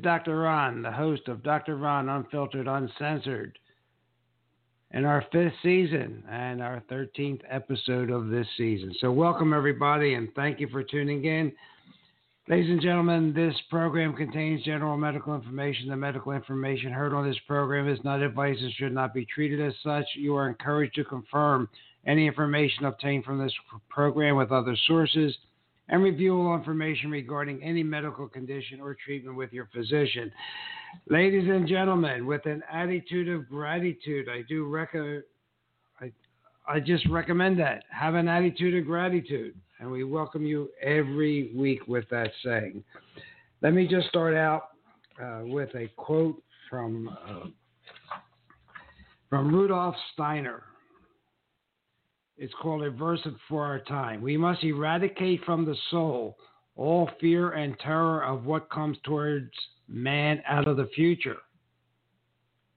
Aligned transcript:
is 0.00 0.04
Dr. 0.04 0.38
Ron, 0.38 0.82
the 0.82 0.90
host 0.90 1.28
of 1.28 1.42
Dr. 1.42 1.76
Ron 1.76 2.08
Unfiltered, 2.08 2.66
Uncensored, 2.66 3.58
in 4.92 5.04
our 5.04 5.24
fifth 5.30 5.52
season 5.62 6.24
and 6.30 6.62
our 6.62 6.82
13th 6.90 7.42
episode 7.48 8.10
of 8.10 8.28
this 8.28 8.46
season. 8.56 8.94
So, 9.00 9.12
welcome 9.12 9.52
everybody, 9.52 10.14
and 10.14 10.28
thank 10.34 10.58
you 10.58 10.68
for 10.68 10.82
tuning 10.82 11.24
in. 11.24 11.52
Ladies 12.48 12.70
and 12.70 12.80
gentlemen, 12.80 13.34
this 13.34 13.54
program 13.68 14.14
contains 14.14 14.64
general 14.64 14.96
medical 14.96 15.34
information. 15.34 15.90
The 15.90 15.96
medical 15.96 16.32
information 16.32 16.92
heard 16.92 17.12
on 17.12 17.28
this 17.28 17.38
program 17.46 17.86
is 17.86 18.02
not 18.02 18.22
advice 18.22 18.56
and 18.58 18.72
should 18.72 18.94
not 18.94 19.12
be 19.12 19.26
treated 19.26 19.60
as 19.60 19.74
such. 19.84 20.06
You 20.14 20.34
are 20.34 20.48
encouraged 20.48 20.94
to 20.94 21.04
confirm 21.04 21.68
any 22.06 22.26
information 22.26 22.86
obtained 22.86 23.24
from 23.24 23.38
this 23.38 23.52
program 23.90 24.36
with 24.36 24.50
other 24.50 24.76
sources 24.86 25.36
and 25.90 26.02
review 26.02 26.40
all 26.40 26.54
information 26.54 27.10
regarding 27.10 27.62
any 27.62 27.82
medical 27.82 28.28
condition 28.28 28.80
or 28.80 28.96
treatment 29.04 29.36
with 29.36 29.52
your 29.52 29.68
physician. 29.74 30.32
Ladies 31.08 31.48
and 31.48 31.68
gentlemen, 31.68 32.26
with 32.26 32.46
an 32.46 32.62
attitude 32.72 33.28
of 33.28 33.48
gratitude, 33.48 34.28
I 34.28 34.42
do 34.48 34.66
recommend. 34.66 35.24
I, 36.00 36.12
I 36.66 36.80
just 36.80 37.06
recommend 37.08 37.58
that. 37.60 37.84
Have 37.90 38.14
an 38.14 38.28
attitude 38.28 38.80
of 38.80 38.86
gratitude, 38.86 39.54
and 39.80 39.90
we 39.90 40.04
welcome 40.04 40.44
you 40.46 40.70
every 40.80 41.52
week 41.54 41.86
with 41.86 42.08
that 42.10 42.30
saying. 42.44 42.82
Let 43.60 43.74
me 43.74 43.86
just 43.86 44.08
start 44.08 44.34
out 44.34 44.68
uh, 45.22 45.40
with 45.42 45.74
a 45.74 45.88
quote 45.96 46.42
from 46.68 47.08
uh, 47.08 47.48
from 49.28 49.52
Rudolf 49.52 49.94
Steiner. 50.12 50.62
It's 52.40 52.54
called 52.62 52.82
A 52.82 52.90
Verse 52.90 53.20
for 53.50 53.66
Our 53.66 53.80
Time. 53.80 54.22
We 54.22 54.38
must 54.38 54.64
eradicate 54.64 55.44
from 55.44 55.66
the 55.66 55.76
soul 55.90 56.38
all 56.74 57.10
fear 57.20 57.50
and 57.50 57.78
terror 57.80 58.24
of 58.24 58.46
what 58.46 58.70
comes 58.70 58.96
towards 59.04 59.50
man 59.86 60.42
out 60.48 60.66
of 60.66 60.78
the 60.78 60.88
future. 60.94 61.36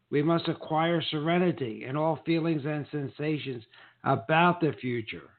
We 0.09 0.21
must 0.21 0.49
acquire 0.49 1.01
serenity 1.01 1.85
in 1.85 1.95
all 1.95 2.19
feelings 2.25 2.63
and 2.65 2.85
sensations 2.91 3.63
about 4.03 4.59
the 4.59 4.73
future. 4.81 5.29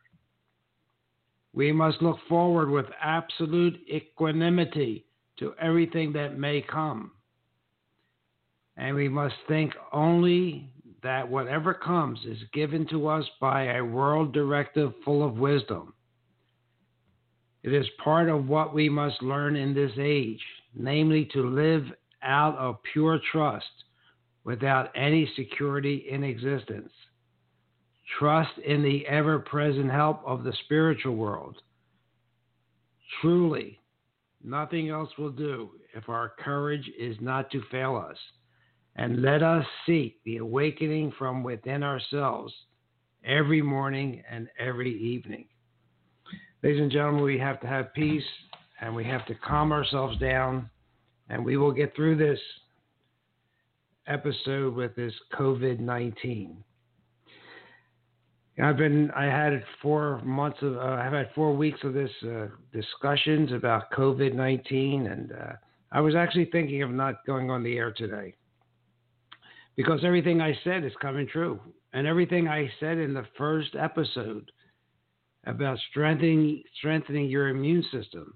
We 1.52 1.70
must 1.70 2.00
look 2.00 2.16
forward 2.26 2.70
with 2.70 2.86
absolute 3.02 3.78
equanimity 3.92 5.04
to 5.38 5.52
everything 5.60 6.14
that 6.14 6.38
may 6.38 6.62
come. 6.62 7.10
And 8.78 8.96
we 8.96 9.10
must 9.10 9.34
think 9.48 9.74
only 9.92 10.72
that 11.04 11.30
whatever 11.30 11.74
comes 11.74 12.18
is 12.24 12.38
given 12.54 12.86
to 12.88 13.08
us 13.08 13.24
by 13.38 13.76
a 13.76 13.84
world 13.84 14.32
directive 14.32 14.92
full 15.04 15.22
of 15.22 15.36
wisdom. 15.36 15.92
It 17.62 17.74
is 17.74 17.86
part 18.02 18.30
of 18.30 18.48
what 18.48 18.74
we 18.74 18.88
must 18.88 19.22
learn 19.22 19.54
in 19.54 19.74
this 19.74 19.92
age, 19.98 20.40
namely 20.74 21.28
to 21.34 21.48
live 21.48 21.84
out 22.22 22.56
of 22.56 22.82
pure 22.92 23.20
trust 23.30 23.84
without 24.44 24.90
any 24.96 25.30
security 25.36 26.06
in 26.10 26.24
existence. 26.24 26.92
Trust 28.18 28.56
in 28.66 28.82
the 28.82 29.06
ever 29.06 29.38
present 29.38 29.90
help 29.90 30.22
of 30.24 30.42
the 30.42 30.54
spiritual 30.64 31.16
world. 31.16 31.56
Truly, 33.20 33.78
nothing 34.42 34.88
else 34.88 35.10
will 35.18 35.30
do 35.30 35.70
if 35.94 36.08
our 36.08 36.32
courage 36.38 36.90
is 36.98 37.16
not 37.20 37.50
to 37.50 37.62
fail 37.70 37.94
us 37.94 38.16
and 38.96 39.22
let 39.22 39.42
us 39.42 39.64
seek 39.86 40.22
the 40.24 40.36
awakening 40.36 41.12
from 41.18 41.42
within 41.42 41.82
ourselves 41.82 42.52
every 43.24 43.62
morning 43.62 44.22
and 44.30 44.48
every 44.58 44.92
evening. 45.00 45.46
Ladies 46.62 46.80
and 46.80 46.90
gentlemen, 46.90 47.22
we 47.22 47.38
have 47.38 47.60
to 47.60 47.66
have 47.66 47.92
peace 47.94 48.22
and 48.80 48.94
we 48.94 49.04
have 49.04 49.26
to 49.26 49.34
calm 49.34 49.72
ourselves 49.72 50.18
down, 50.18 50.68
and 51.28 51.44
we 51.44 51.56
will 51.56 51.72
get 51.72 51.94
through 51.94 52.16
this 52.16 52.38
episode 54.06 54.74
with 54.74 54.94
this 54.94 55.12
COVID 55.38 55.80
19. 55.80 56.62
I've 58.62 58.76
been, 58.76 59.10
I 59.12 59.24
had 59.24 59.64
four 59.82 60.20
months 60.22 60.58
of, 60.62 60.76
uh, 60.76 60.80
I've 60.80 61.12
had 61.12 61.30
four 61.34 61.56
weeks 61.56 61.80
of 61.82 61.92
this 61.92 62.10
uh, 62.22 62.46
discussions 62.72 63.52
about 63.52 63.90
COVID 63.92 64.34
19, 64.34 65.06
and 65.06 65.32
uh, 65.32 65.52
I 65.90 66.00
was 66.00 66.14
actually 66.14 66.46
thinking 66.46 66.82
of 66.82 66.90
not 66.90 67.24
going 67.26 67.50
on 67.50 67.64
the 67.64 67.76
air 67.76 67.92
today 67.92 68.34
because 69.76 70.04
everything 70.04 70.40
I 70.40 70.56
said 70.64 70.84
is 70.84 70.92
coming 71.00 71.26
true. 71.26 71.60
And 71.92 72.06
everything 72.06 72.48
I 72.48 72.70
said 72.80 72.98
in 72.98 73.14
the 73.14 73.26
first 73.38 73.76
episode 73.78 74.50
about 75.46 75.78
strengthening 75.90 76.62
strengthening 76.78 77.28
your 77.28 77.48
immune 77.48 77.84
system 77.92 78.34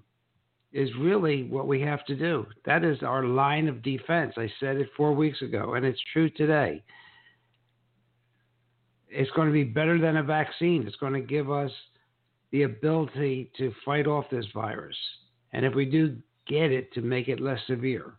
is 0.71 0.89
really 0.99 1.43
what 1.43 1.67
we 1.67 1.81
have 1.81 2.05
to 2.05 2.15
do. 2.15 2.45
That 2.65 2.85
is 2.85 3.01
our 3.01 3.25
line 3.25 3.67
of 3.67 3.81
defense. 3.81 4.35
I 4.37 4.51
said 4.59 4.77
it 4.77 4.89
4 4.95 5.13
weeks 5.13 5.41
ago 5.41 5.73
and 5.73 5.85
it's 5.85 5.99
true 6.13 6.29
today. 6.29 6.83
It's 9.09 9.31
going 9.31 9.47
to 9.47 9.53
be 9.53 9.63
better 9.63 9.99
than 9.99 10.17
a 10.17 10.23
vaccine. 10.23 10.85
It's 10.85 10.95
going 10.97 11.13
to 11.13 11.21
give 11.21 11.49
us 11.49 11.71
the 12.51 12.63
ability 12.63 13.51
to 13.57 13.73
fight 13.83 14.05
off 14.05 14.25
this 14.29 14.45
virus. 14.53 14.95
And 15.51 15.65
if 15.65 15.73
we 15.73 15.85
do 15.85 16.15
get 16.47 16.71
it 16.71 16.93
to 16.93 17.01
make 17.01 17.27
it 17.27 17.39
less 17.39 17.59
severe. 17.67 18.13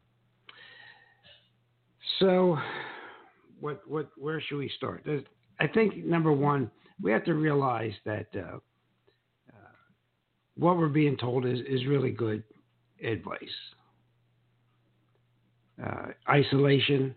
So 2.18 2.58
what 3.60 3.80
what 3.86 4.10
where 4.16 4.40
should 4.40 4.58
we 4.58 4.70
start? 4.76 5.02
There's, 5.04 5.24
I 5.58 5.66
think 5.66 6.04
number 6.04 6.32
one, 6.32 6.70
we 7.00 7.12
have 7.12 7.24
to 7.24 7.34
realize 7.34 7.92
that 8.04 8.26
uh, 8.34 8.58
uh, 9.48 9.70
what 10.56 10.76
we're 10.76 10.88
being 10.88 11.16
told 11.16 11.46
is 11.46 11.60
is 11.68 11.86
really 11.86 12.10
good 12.10 12.42
advice. 13.04 13.38
Uh, 15.84 16.08
isolation, 16.28 17.14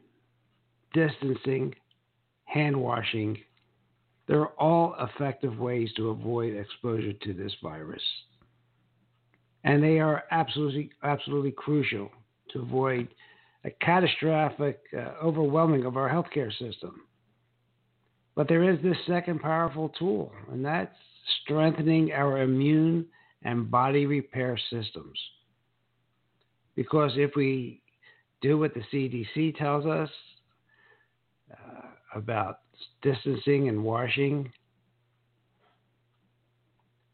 distancing, 0.93 1.75
hand 2.45 2.79
washing, 2.79 3.37
they're 4.27 4.47
all 4.59 4.95
effective 4.99 5.57
ways 5.59 5.89
to 5.97 6.09
avoid 6.09 6.55
exposure 6.55 7.13
to 7.13 7.33
this 7.33 7.51
virus. 7.61 8.01
And 9.65 9.83
they 9.83 9.99
are 9.99 10.23
absolutely 10.31 10.91
absolutely 11.03 11.51
crucial 11.51 12.09
to 12.51 12.59
avoid 12.59 13.07
a 13.65 13.71
catastrophic 13.71 14.79
uh, 14.95 15.13
overwhelming 15.23 15.85
of 15.85 15.97
our 15.97 16.09
healthcare 16.09 16.51
system. 16.51 17.01
But 18.35 18.47
there 18.47 18.69
is 18.69 18.81
this 18.81 18.97
second 19.07 19.41
powerful 19.41 19.89
tool, 19.89 20.31
and 20.51 20.65
that's 20.65 20.95
strengthening 21.43 22.11
our 22.11 22.41
immune 22.41 23.05
and 23.43 23.69
body 23.69 24.05
repair 24.05 24.57
systems. 24.69 25.17
Because 26.75 27.11
if 27.15 27.35
we 27.35 27.81
do 28.41 28.57
what 28.57 28.73
the 28.73 28.81
CDC 28.91 29.55
tells 29.57 29.85
us 29.85 30.09
uh, 31.51 32.17
about 32.17 32.59
distancing 33.01 33.69
and 33.69 33.83
washing, 33.83 34.51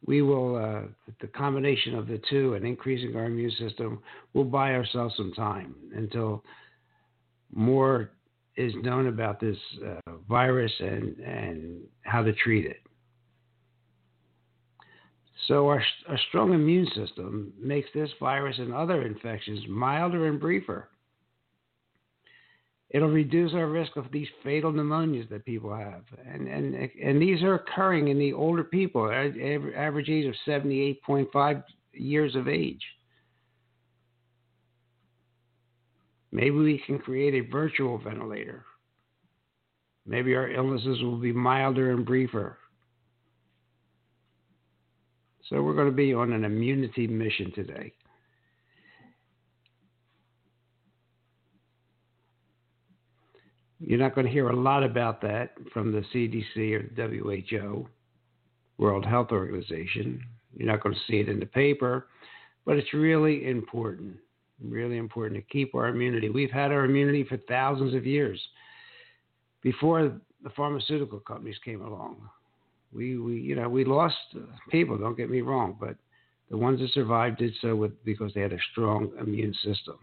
we 0.05 0.21
will, 0.21 0.55
uh, 0.55 0.81
the 1.21 1.27
combination 1.27 1.95
of 1.95 2.07
the 2.07 2.21
two 2.29 2.53
and 2.53 2.65
increasing 2.65 3.15
our 3.15 3.25
immune 3.25 3.51
system 3.59 3.99
will 4.33 4.45
buy 4.45 4.73
ourselves 4.73 5.15
some 5.17 5.33
time 5.33 5.75
until 5.95 6.43
more 7.53 8.11
is 8.55 8.73
known 8.81 9.07
about 9.07 9.39
this 9.39 9.57
uh, 9.85 10.11
virus 10.29 10.71
and, 10.79 11.17
and 11.19 11.81
how 12.01 12.21
to 12.21 12.33
treat 12.33 12.65
it. 12.65 12.81
So, 15.47 15.67
our, 15.67 15.83
our 16.07 16.19
strong 16.29 16.53
immune 16.53 16.87
system 16.95 17.53
makes 17.59 17.89
this 17.95 18.09
virus 18.19 18.57
and 18.59 18.73
other 18.73 19.01
infections 19.01 19.61
milder 19.67 20.27
and 20.27 20.39
briefer. 20.39 20.89
It'll 22.91 23.09
reduce 23.09 23.53
our 23.53 23.67
risk 23.67 23.95
of 23.97 24.05
these 24.11 24.27
fatal 24.43 24.71
pneumonias 24.71 25.29
that 25.29 25.45
people 25.45 25.75
have. 25.75 26.03
And, 26.27 26.47
and, 26.47 26.89
and 27.03 27.21
these 27.21 27.43
are 27.43 27.53
occurring 27.53 28.07
in 28.07 28.17
the 28.17 28.33
older 28.33 28.63
people, 28.63 29.05
average 29.11 30.09
age 30.09 30.25
of 30.25 30.35
78.5 30.47 31.63
years 31.93 32.35
of 32.35 32.47
age. 32.47 32.81
Maybe 36.31 36.51
we 36.51 36.81
can 36.85 36.99
create 36.99 37.33
a 37.35 37.51
virtual 37.51 37.97
ventilator. 37.97 38.65
Maybe 40.05 40.35
our 40.35 40.49
illnesses 40.49 41.01
will 41.03 41.17
be 41.17 41.31
milder 41.31 41.91
and 41.91 42.05
briefer. 42.05 42.57
So, 45.47 45.63
we're 45.63 45.73
going 45.73 45.89
to 45.89 45.95
be 45.95 46.13
on 46.13 46.31
an 46.31 46.45
immunity 46.45 47.07
mission 47.07 47.51
today. 47.53 47.91
You're 53.79 53.99
not 53.99 54.13
going 54.13 54.27
to 54.27 54.31
hear 54.31 54.49
a 54.49 54.55
lot 54.55 54.83
about 54.83 55.21
that 55.21 55.53
from 55.73 55.91
the 55.91 56.03
CDC 56.13 56.73
or 56.73 56.89
the 56.95 57.43
WHO, 57.49 57.87
World 58.77 59.05
Health 59.05 59.31
Organization. 59.31 60.21
You're 60.55 60.67
not 60.67 60.81
going 60.81 60.95
to 60.95 61.01
see 61.07 61.19
it 61.19 61.29
in 61.29 61.39
the 61.39 61.45
paper, 61.45 62.07
but 62.65 62.77
it's 62.77 62.93
really 62.93 63.47
important, 63.47 64.17
really 64.61 64.97
important 64.97 65.39
to 65.39 65.53
keep 65.53 65.75
our 65.75 65.87
immunity. 65.87 66.29
We've 66.29 66.51
had 66.51 66.71
our 66.71 66.85
immunity 66.85 67.23
for 67.23 67.37
thousands 67.47 67.93
of 67.93 68.05
years 68.05 68.41
before 69.61 70.19
the 70.43 70.49
pharmaceutical 70.51 71.19
companies 71.19 71.57
came 71.63 71.81
along. 71.81 72.17
We, 72.91 73.17
we 73.17 73.35
you 73.35 73.55
know, 73.55 73.69
we 73.69 73.85
lost 73.85 74.15
people. 74.71 74.97
Don't 74.97 75.17
get 75.17 75.29
me 75.29 75.41
wrong, 75.41 75.77
but 75.79 75.95
the 76.49 76.57
ones 76.57 76.79
that 76.79 76.91
survived 76.91 77.37
did 77.37 77.53
so 77.61 77.75
with 77.75 78.03
because 78.03 78.33
they 78.33 78.41
had 78.41 78.53
a 78.53 78.57
strong 78.71 79.11
immune 79.19 79.53
system. 79.63 79.97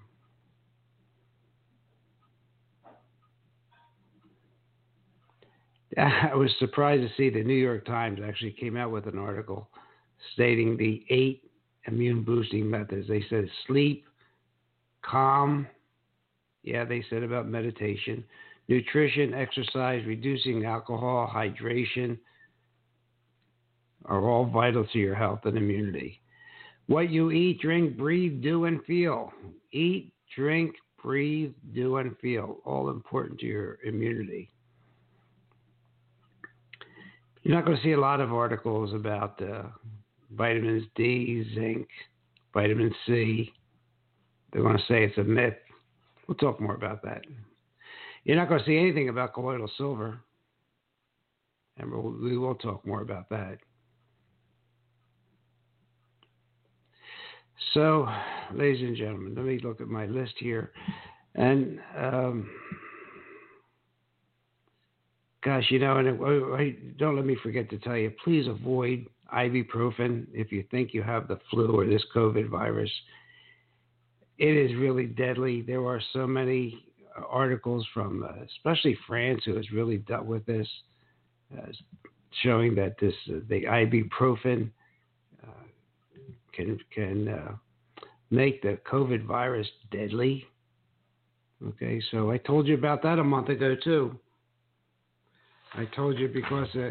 I 6.32 6.34
was 6.34 6.50
surprised 6.58 7.02
to 7.02 7.14
see 7.16 7.30
the 7.30 7.42
New 7.42 7.54
York 7.54 7.86
Times 7.86 8.20
actually 8.22 8.52
came 8.52 8.76
out 8.76 8.90
with 8.90 9.06
an 9.06 9.18
article 9.18 9.68
stating 10.34 10.76
the 10.76 11.04
eight 11.08 11.50
immune 11.86 12.22
boosting 12.22 12.68
methods. 12.68 13.08
They 13.08 13.24
said 13.30 13.48
sleep, 13.66 14.04
calm, 15.02 15.66
yeah, 16.62 16.84
they 16.84 17.04
said 17.08 17.22
about 17.22 17.48
meditation, 17.48 18.24
nutrition, 18.68 19.32
exercise, 19.32 20.04
reducing 20.06 20.64
alcohol, 20.64 21.30
hydration 21.32 22.18
are 24.04 24.28
all 24.28 24.44
vital 24.44 24.86
to 24.92 24.98
your 24.98 25.14
health 25.14 25.40
and 25.44 25.56
immunity. 25.56 26.20
What 26.86 27.10
you 27.10 27.30
eat, 27.30 27.60
drink, 27.60 27.96
breathe, 27.96 28.42
do, 28.42 28.66
and 28.66 28.84
feel. 28.84 29.32
Eat, 29.72 30.12
drink, 30.36 30.74
breathe, 31.02 31.52
do, 31.74 31.96
and 31.96 32.16
feel. 32.18 32.58
All 32.64 32.90
important 32.90 33.40
to 33.40 33.46
your 33.46 33.78
immunity. 33.84 34.50
You're 37.46 37.54
not 37.54 37.64
going 37.64 37.76
to 37.76 37.82
see 37.84 37.92
a 37.92 38.00
lot 38.00 38.20
of 38.20 38.32
articles 38.32 38.92
about 38.92 39.40
uh, 39.40 39.68
vitamins 40.32 40.82
D, 40.96 41.48
zinc, 41.54 41.86
vitamin 42.52 42.92
C. 43.06 43.52
They're 44.52 44.62
going 44.62 44.76
to 44.76 44.82
say 44.88 45.04
it's 45.04 45.16
a 45.18 45.22
myth. 45.22 45.54
We'll 46.26 46.34
talk 46.38 46.60
more 46.60 46.74
about 46.74 47.04
that. 47.04 47.22
You're 48.24 48.34
not 48.34 48.48
going 48.48 48.58
to 48.58 48.66
see 48.66 48.76
anything 48.76 49.10
about 49.10 49.32
colloidal 49.32 49.70
silver. 49.78 50.18
And 51.78 51.92
we'll, 51.92 52.16
we 52.20 52.36
will 52.36 52.56
talk 52.56 52.84
more 52.84 53.02
about 53.02 53.28
that. 53.28 53.58
So, 57.74 58.08
ladies 58.52 58.82
and 58.82 58.96
gentlemen, 58.96 59.36
let 59.36 59.44
me 59.44 59.60
look 59.62 59.80
at 59.80 59.86
my 59.86 60.06
list 60.06 60.34
here. 60.40 60.72
And 61.36 61.78
um, 61.96 62.50
gosh, 65.44 65.64
you 65.70 65.78
know, 65.78 65.98
and 65.98 66.08
it, 66.08 66.98
don't 66.98 67.16
let 67.16 67.24
me 67.24 67.36
forget 67.42 67.70
to 67.70 67.78
tell 67.78 67.96
you, 67.96 68.12
please 68.24 68.46
avoid 68.46 69.06
ibuprofen 69.34 70.26
if 70.32 70.52
you 70.52 70.64
think 70.70 70.94
you 70.94 71.02
have 71.02 71.28
the 71.28 71.38
flu 71.50 71.80
or 71.80 71.86
this 71.86 72.04
COVID 72.14 72.48
virus. 72.48 72.90
It 74.38 74.56
is 74.56 74.76
really 74.76 75.06
deadly. 75.06 75.62
There 75.62 75.84
are 75.86 76.00
so 76.12 76.26
many 76.26 76.84
articles 77.28 77.86
from, 77.94 78.22
uh, 78.22 78.44
especially 78.44 78.96
France, 79.06 79.42
who 79.44 79.56
has 79.56 79.70
really 79.70 79.98
dealt 79.98 80.26
with 80.26 80.44
this, 80.46 80.68
uh, 81.56 81.66
showing 82.42 82.74
that 82.74 82.96
this 83.00 83.14
uh, 83.30 83.40
the 83.48 83.62
ibuprofen 83.62 84.70
uh, 85.42 85.64
can 86.52 86.78
can 86.94 87.28
uh, 87.28 87.52
make 88.30 88.62
the 88.62 88.78
COVID 88.90 89.24
virus 89.24 89.68
deadly. 89.90 90.44
Okay, 91.66 92.02
so 92.10 92.30
I 92.30 92.36
told 92.38 92.66
you 92.66 92.74
about 92.74 93.02
that 93.02 93.18
a 93.18 93.24
month 93.24 93.48
ago 93.48 93.74
too. 93.82 94.18
I 95.76 95.84
told 95.94 96.18
you 96.18 96.28
because 96.28 96.68
uh, 96.74 96.90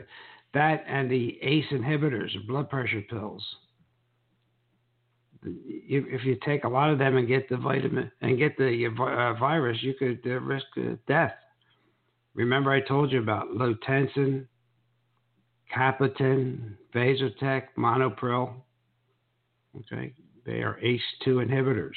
that 0.54 0.84
and 0.88 1.10
the 1.10 1.38
ACE 1.42 1.65
inhibitors, 1.72 2.30
blood 2.48 2.70
pressure 2.70 3.01
pills. 3.10 3.44
If 5.44 6.25
you 6.25 6.38
take 6.44 6.63
a 6.63 6.70
lot 6.70 6.89
of 6.89 6.98
them 6.98 7.18
and 7.18 7.27
get 7.27 7.48
the 7.50 7.58
vitamin 7.58 8.12
and 8.22 8.38
get 8.38 8.58
the 8.58 8.88
uh, 8.88 9.34
virus, 9.39 9.77
you 9.82 9.94
could 9.94 10.20
uh, 10.25 10.39
risk 10.39 10.65
uh, 10.77 10.96
death. 11.08 11.34
Remember, 12.34 12.72
I 12.72 12.82
told 12.82 13.12
you 13.12 13.22
about 13.22 13.50
Lotensin, 13.50 14.48
Capoten, 15.74 16.75
Vasotec, 16.94 17.63
Monopril. 17.77 18.54
Okay, 19.77 20.13
they 20.46 20.63
are 20.63 20.80
ACE2 20.84 21.48
inhibitors. 21.48 21.94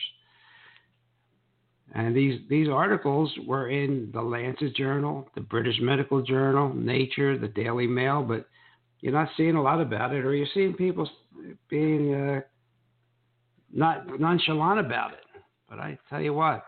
And 1.95 2.15
these, 2.15 2.41
these 2.51 2.69
articles 2.69 3.33
were 3.47 3.71
in 3.71 4.11
the 4.13 4.21
Lancet 4.21 4.77
Journal, 4.77 5.29
the 5.35 5.41
British 5.41 5.77
Medical 5.81 6.23
Journal, 6.23 6.73
Nature, 6.75 7.39
the 7.39 7.49
Daily 7.49 7.87
Mail, 7.87 8.23
but 8.23 8.47
you're 9.01 9.13
not 9.13 9.29
seeing 9.37 9.57
a 9.57 9.63
lot 9.63 9.81
about 9.81 10.13
it, 10.13 10.25
or 10.25 10.35
you're 10.35 10.47
seeing 10.53 10.75
people 10.75 11.09
being 11.71 12.15
uh, 12.15 12.41
not 13.73 14.21
nonchalant 14.21 14.81
about 14.81 15.13
it. 15.13 15.25
But 15.69 15.79
I 15.79 15.99
tell 16.11 16.21
you 16.21 16.35
what, 16.35 16.65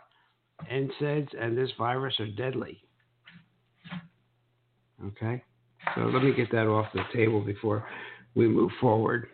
NSAIDs 0.73 1.29
and 1.39 1.57
this 1.57 1.71
virus 1.79 2.19
are 2.21 2.29
deadly. 2.29 2.83
Okay? 5.07 5.43
So 5.95 6.03
let 6.03 6.23
me 6.23 6.33
get 6.35 6.51
that 6.53 6.67
off 6.67 6.87
the 6.93 7.03
table 7.13 7.41
before 7.41 7.87
we 8.35 8.47
move 8.47 8.71
forward. 8.81 9.29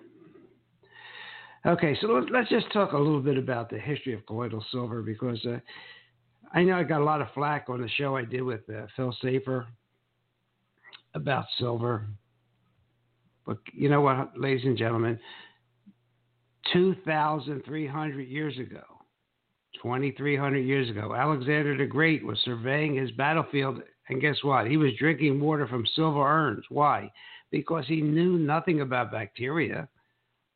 Okay, 1.66 1.98
so 2.00 2.24
let's 2.30 2.48
just 2.48 2.72
talk 2.72 2.92
a 2.92 2.98
little 2.98 3.20
bit 3.20 3.36
about 3.36 3.68
the 3.68 3.78
history 3.78 4.14
of 4.14 4.24
colloidal 4.26 4.64
silver 4.70 5.02
because 5.02 5.44
uh, 5.44 5.58
I 6.52 6.62
know 6.62 6.74
I 6.78 6.84
got 6.84 7.00
a 7.00 7.04
lot 7.04 7.20
of 7.20 7.26
flack 7.34 7.66
on 7.68 7.82
the 7.82 7.88
show 7.88 8.16
I 8.16 8.24
did 8.24 8.42
with 8.42 8.60
uh, 8.70 8.86
Phil 8.94 9.12
Safer 9.20 9.66
about 11.14 11.46
silver. 11.58 12.06
But 13.44 13.58
you 13.72 13.88
know 13.88 14.00
what, 14.00 14.38
ladies 14.38 14.64
and 14.64 14.78
gentlemen? 14.78 15.18
2,300 16.72 18.28
years 18.28 18.56
ago, 18.58 18.84
2,300 19.82 20.58
years 20.58 20.88
ago, 20.88 21.16
Alexander 21.16 21.76
the 21.76 21.86
Great 21.86 22.24
was 22.24 22.38
surveying 22.44 22.94
his 22.94 23.10
battlefield, 23.12 23.82
and 24.08 24.20
guess 24.20 24.36
what? 24.42 24.68
He 24.68 24.76
was 24.76 24.92
drinking 25.00 25.40
water 25.40 25.66
from 25.66 25.84
silver 25.96 26.20
urns. 26.20 26.64
Why? 26.68 27.10
Because 27.50 27.86
he 27.88 28.00
knew 28.02 28.38
nothing 28.38 28.82
about 28.82 29.10
bacteria 29.10 29.88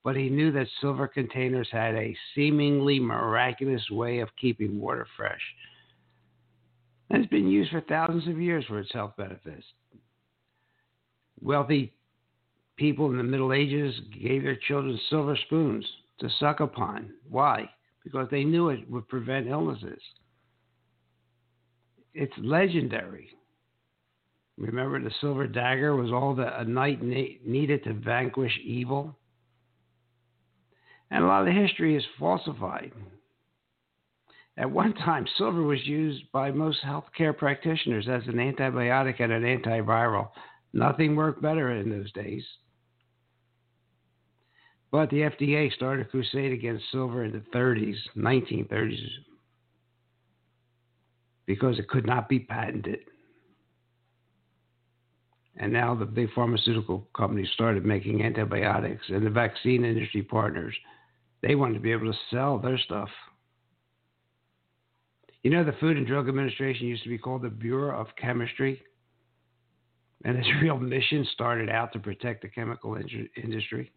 but 0.03 0.17
he 0.17 0.31
knew 0.31 0.51
that 0.53 0.67
silver 0.81 1.07
containers 1.07 1.69
had 1.71 1.95
a 1.95 2.17
seemingly 2.35 2.99
miraculous 2.99 3.89
way 3.91 4.21
of 4.21 4.29
keeping 4.41 4.81
water 4.81 5.07
fresh. 5.17 5.41
And 7.11 7.23
it's 7.23 7.31
been 7.31 7.49
used 7.49 7.71
for 7.71 7.81
thousands 7.83 8.29
of 8.29 8.41
years 8.41 8.65
for 8.67 8.79
its 8.79 8.93
health 8.93 9.15
benefits. 9.17 9.65
Wealthy 11.41 11.93
people 12.77 13.11
in 13.11 13.19
the 13.19 13.23
Middle 13.23 13.53
Ages 13.53 13.95
gave 14.23 14.43
their 14.43 14.57
children 14.57 14.99
silver 15.11 15.37
spoons 15.47 15.85
to 16.21 16.31
suck 16.39 16.61
upon. 16.61 17.11
Why? 17.29 17.69
Because 18.05 18.29
they 18.31 18.45
knew 18.45 18.71
it 18.71 18.91
would 18.91 19.09
prevent 19.09 19.49
illnesses. 19.49 20.01
it's 22.15 22.33
legendary. 22.39 23.29
Remember, 24.57 25.01
the 25.01 25.11
silver 25.21 25.47
dagger 25.47 25.97
was 25.97 26.13
all 26.13 26.35
that 26.35 26.61
a 26.61 26.65
knight 26.65 27.03
needed 27.03 27.83
to 27.85 27.95
vanquish 27.95 28.59
evil. 28.63 29.17
And 31.11 31.25
a 31.25 31.27
lot 31.27 31.41
of 31.41 31.47
the 31.47 31.61
history 31.61 31.97
is 31.97 32.05
falsified. 32.19 32.93
At 34.57 34.71
one 34.71 34.93
time, 34.95 35.27
silver 35.39 35.63
was 35.63 35.87
used 35.87 36.31
by 36.33 36.51
most 36.51 36.79
healthcare 36.85 37.37
practitioners 37.37 38.09
as 38.09 38.27
an 38.27 38.35
antibiotic 38.35 39.21
and 39.21 39.33
an 39.33 39.43
antiviral. 39.43 40.29
Nothing 40.73 41.17
worked 41.17 41.43
better 41.43 41.73
in 41.73 41.91
those 41.91 42.13
days. 42.13 42.45
But 44.91 45.09
the 45.11 45.23
FDA 45.23 45.73
started 45.73 46.07
a 46.07 46.09
crusade 46.11 46.53
against 46.53 46.91
silver 46.91 47.25
in 47.25 47.33
the 47.33 47.45
30s, 47.57 47.97
1930s, 48.17 48.99
because 51.47 51.79
it 51.79 51.89
could 51.89 52.07
not 52.07 52.29
be 52.29 52.41
patented. 52.41 53.01
And 55.57 55.73
now 55.73 55.95
the 55.95 56.07
big 56.07 56.33
pharmaceutical 56.35 57.07
companies 57.15 57.49
started 57.55 57.85
making 57.85 58.23
antibiotics, 58.23 59.05
and 59.09 59.25
the 59.25 59.31
vaccine 59.31 59.85
industry 59.85 60.23
partners, 60.23 60.75
they 61.43 61.55
wanted 61.55 61.75
to 61.75 61.81
be 61.81 61.93
able 61.93 62.11
to 62.11 62.19
sell 62.31 62.59
their 62.59 62.79
stuff. 62.79 63.09
You 65.43 65.51
know, 65.51 65.65
the 65.65 65.73
Food 65.81 65.97
and 65.97 66.07
Drug 66.07 66.29
Administration 66.29 66.87
used 66.87 67.03
to 67.05 67.09
be 67.09 67.19
called 67.19 67.43
the 67.43 67.49
Bureau 67.49 67.99
of 67.99 68.09
Chemistry, 68.21 68.83
and 70.25 70.37
its 70.37 70.49
real 70.63 70.79
mission 70.79 71.27
started 71.33 71.71
out 71.71 71.93
to 71.93 71.99
protect 71.99 72.43
the 72.43 72.49
chemical 72.49 72.97
industry. 73.43 73.91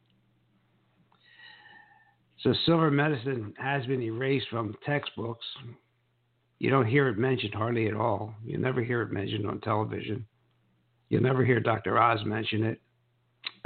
So, 2.40 2.54
silver 2.66 2.92
medicine 2.92 3.54
has 3.58 3.86
been 3.86 4.02
erased 4.02 4.48
from 4.50 4.76
textbooks. 4.86 5.46
You 6.60 6.70
don't 6.70 6.88
hear 6.88 7.08
it 7.10 7.18
mentioned 7.18 7.54
hardly 7.54 7.88
at 7.88 7.94
all. 7.94 8.34
You 8.44 8.58
never 8.58 8.82
hear 8.82 9.02
it 9.02 9.12
mentioned 9.12 9.46
on 9.46 9.60
television. 9.62 10.26
You'll 11.10 11.24
never 11.24 11.44
hear 11.46 11.60
Dr. 11.60 12.00
Oz 12.00 12.20
mention 12.26 12.64
it. 12.64 12.82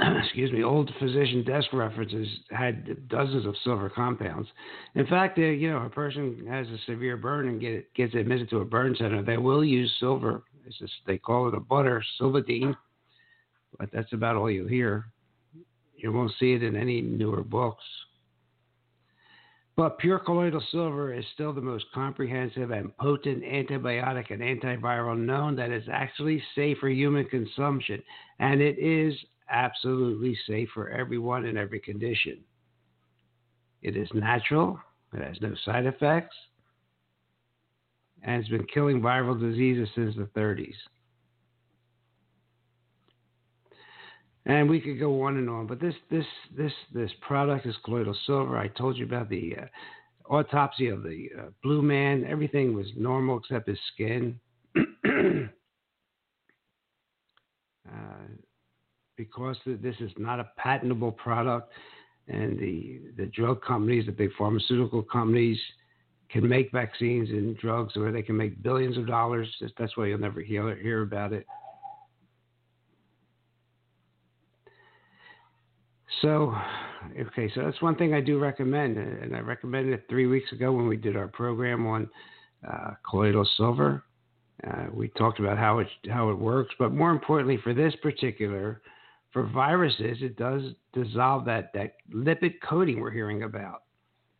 excuse 0.00 0.52
me, 0.52 0.62
old 0.62 0.90
physician 1.00 1.44
desk 1.44 1.72
references 1.72 2.28
had 2.50 3.08
dozens 3.08 3.46
of 3.46 3.54
silver 3.64 3.90
compounds. 3.90 4.48
In 4.94 5.06
fact, 5.06 5.38
you 5.38 5.70
know, 5.70 5.84
a 5.84 5.90
person 5.90 6.46
has 6.48 6.66
a 6.68 6.78
severe 6.86 7.16
burn 7.16 7.48
and 7.48 7.60
get, 7.60 7.92
gets 7.94 8.14
admitted 8.14 8.48
to 8.50 8.58
a 8.58 8.64
burn 8.64 8.94
center, 8.98 9.22
they 9.22 9.38
will 9.38 9.64
use 9.64 9.92
silver. 9.98 10.42
It's 10.66 10.78
just, 10.78 10.92
they 11.06 11.18
call 11.18 11.48
it 11.48 11.54
a 11.54 11.60
butter, 11.60 12.02
silvadene, 12.20 12.76
but 13.78 13.90
that's 13.92 14.12
about 14.12 14.36
all 14.36 14.50
you 14.50 14.66
hear. 14.66 15.06
You 15.96 16.12
won't 16.12 16.32
see 16.38 16.52
it 16.52 16.62
in 16.62 16.76
any 16.76 17.00
newer 17.00 17.42
books. 17.42 17.82
But 19.78 19.98
pure 19.98 20.18
colloidal 20.18 20.62
silver 20.72 21.14
is 21.14 21.24
still 21.34 21.52
the 21.52 21.60
most 21.60 21.84
comprehensive 21.94 22.72
and 22.72 22.96
potent 22.98 23.44
antibiotic 23.44 24.32
and 24.32 24.42
antiviral 24.42 25.16
known 25.16 25.54
that 25.54 25.70
is 25.70 25.84
actually 25.90 26.42
safe 26.56 26.78
for 26.78 26.88
human 26.88 27.24
consumption, 27.26 28.02
and 28.40 28.60
it 28.60 28.76
is 28.78 29.14
absolutely 29.50 30.36
safe 30.46 30.68
for 30.74 30.88
everyone 30.88 31.44
in 31.44 31.56
every 31.56 31.80
condition. 31.80 32.38
It 33.82 33.96
is 33.96 34.08
natural, 34.12 34.80
it 35.12 35.22
has 35.22 35.40
no 35.40 35.54
side 35.64 35.86
effects, 35.86 36.36
and 38.22 38.40
it's 38.40 38.50
been 38.50 38.66
killing 38.72 39.00
viral 39.00 39.38
diseases 39.38 39.88
since 39.94 40.16
the 40.16 40.28
30s. 40.38 40.74
And 44.46 44.68
we 44.68 44.80
could 44.80 44.98
go 44.98 45.22
on 45.22 45.36
and 45.36 45.48
on, 45.50 45.66
but 45.66 45.78
this 45.78 45.94
this 46.10 46.24
this 46.56 46.72
this 46.94 47.10
product 47.20 47.66
is 47.66 47.76
colloidal 47.84 48.16
silver. 48.26 48.56
I 48.56 48.68
told 48.68 48.96
you 48.96 49.04
about 49.04 49.28
the 49.28 49.54
uh, 49.60 49.66
autopsy 50.34 50.88
of 50.88 51.02
the 51.02 51.28
uh, 51.38 51.42
blue 51.62 51.82
man. 51.82 52.24
Everything 52.24 52.74
was 52.74 52.86
normal 52.96 53.38
except 53.38 53.68
his 53.68 53.78
skin. 53.92 54.40
uh, 54.76 55.50
because 59.18 59.56
this 59.66 59.96
is 60.00 60.10
not 60.16 60.40
a 60.40 60.48
patentable 60.56 61.12
product, 61.12 61.70
and 62.28 62.58
the 62.58 63.00
the 63.18 63.26
drug 63.26 63.62
companies, 63.62 64.06
the 64.06 64.12
big 64.12 64.30
pharmaceutical 64.38 65.02
companies, 65.02 65.58
can 66.30 66.48
make 66.48 66.72
vaccines 66.72 67.28
and 67.28 67.58
drugs 67.58 67.94
where 67.96 68.12
they 68.12 68.22
can 68.22 68.36
make 68.36 68.62
billions 68.62 68.96
of 68.96 69.06
dollars. 69.06 69.48
That's 69.76 69.94
why 69.96 70.06
you'll 70.06 70.20
never 70.20 70.40
hear 70.40 70.74
hear 70.76 71.02
about 71.02 71.34
it. 71.34 71.46
So, 76.22 76.54
okay, 77.20 77.50
so 77.54 77.62
that's 77.62 77.80
one 77.80 77.94
thing 77.94 78.12
I 78.12 78.20
do 78.20 78.38
recommend, 78.38 78.96
and 78.96 79.36
I 79.36 79.40
recommended 79.40 79.94
it 79.94 80.04
three 80.08 80.26
weeks 80.26 80.50
ago 80.52 80.72
when 80.72 80.88
we 80.88 80.96
did 80.96 81.16
our 81.16 81.28
program 81.28 81.86
on 81.86 82.08
uh, 82.68 82.92
colloidal 83.08 83.48
silver. 83.56 84.02
Uh, 84.66 84.86
we 84.92 85.08
talked 85.10 85.38
about 85.38 85.58
how 85.58 85.78
it 85.78 85.88
how 86.08 86.30
it 86.30 86.38
works, 86.38 86.74
but 86.78 86.92
more 86.92 87.10
importantly, 87.10 87.58
for 87.62 87.74
this 87.74 87.94
particular 88.02 88.80
for 89.32 89.44
viruses, 89.46 90.18
it 90.20 90.36
does 90.36 90.62
dissolve 90.92 91.44
that, 91.44 91.70
that 91.74 91.94
lipid 92.12 92.54
coating 92.66 93.00
we're 93.00 93.10
hearing 93.10 93.42
about. 93.42 93.82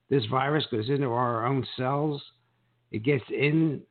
This 0.09 0.25
virus 0.27 0.65
goes 0.71 0.89
into 0.89 1.09
our 1.09 1.47
own 1.47 1.67
cells. 1.77 2.23
It 2.91 3.03
gets 3.03 3.25
in 3.31 3.83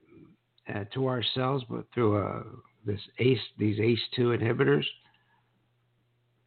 uh, 0.73 0.85
to 0.93 1.05
our 1.05 1.23
cells 1.35 1.63
but 1.69 1.85
through 1.93 2.17
uh, 2.17 2.43
this 2.85 2.99
ACE, 3.19 3.39
these 3.57 3.79
ACE2 3.79 4.41
inhibitors. 4.41 4.85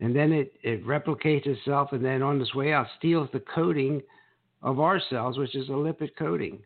And 0.00 0.16
then 0.16 0.32
it, 0.32 0.54
it 0.62 0.84
replicates 0.84 1.46
itself 1.46 1.92
and 1.92 2.04
then 2.04 2.22
on 2.22 2.40
its 2.40 2.54
way 2.54 2.72
out 2.72 2.86
steals 2.98 3.28
the 3.32 3.40
coating 3.54 4.02
of 4.62 4.80
our 4.80 5.00
cells, 5.10 5.38
which 5.38 5.54
is 5.54 5.68
a 5.68 5.72
lipid 5.72 6.10
coating. 6.18 6.60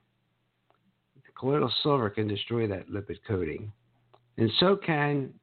Colloidal 1.39 1.73
silver 1.83 2.11
can 2.11 2.29
destroy 2.29 2.67
that 2.69 2.89
lipid 2.89 3.19
coating. 3.27 3.73
And 4.39 4.51
so 4.61 4.77
can 4.77 5.35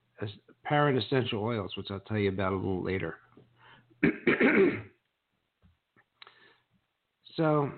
Parent 0.72 0.98
essential 0.98 1.44
oils, 1.44 1.76
which 1.76 1.88
I'll 1.92 2.00
tell 2.00 2.18
you 2.18 2.30
about 2.30 2.54
a 2.54 2.56
little 2.56 2.82
later. 2.82 3.18
so, 7.36 7.70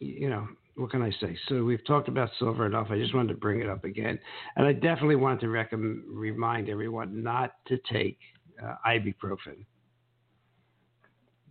you 0.00 0.30
know, 0.30 0.48
what 0.76 0.90
can 0.90 1.02
I 1.02 1.10
say? 1.20 1.36
So 1.48 1.64
we've 1.64 1.86
talked 1.86 2.08
about 2.08 2.30
silver 2.38 2.64
enough. 2.64 2.86
I 2.88 2.96
just 2.96 3.14
wanted 3.14 3.34
to 3.34 3.38
bring 3.38 3.60
it 3.60 3.68
up 3.68 3.84
again, 3.84 4.18
and 4.56 4.66
I 4.66 4.72
definitely 4.72 5.16
want 5.16 5.38
to 5.42 5.50
recommend, 5.50 6.04
remind 6.08 6.70
everyone 6.70 7.22
not 7.22 7.56
to 7.66 7.76
take 7.92 8.16
uh, 8.64 8.76
ibuprofen. 8.86 9.66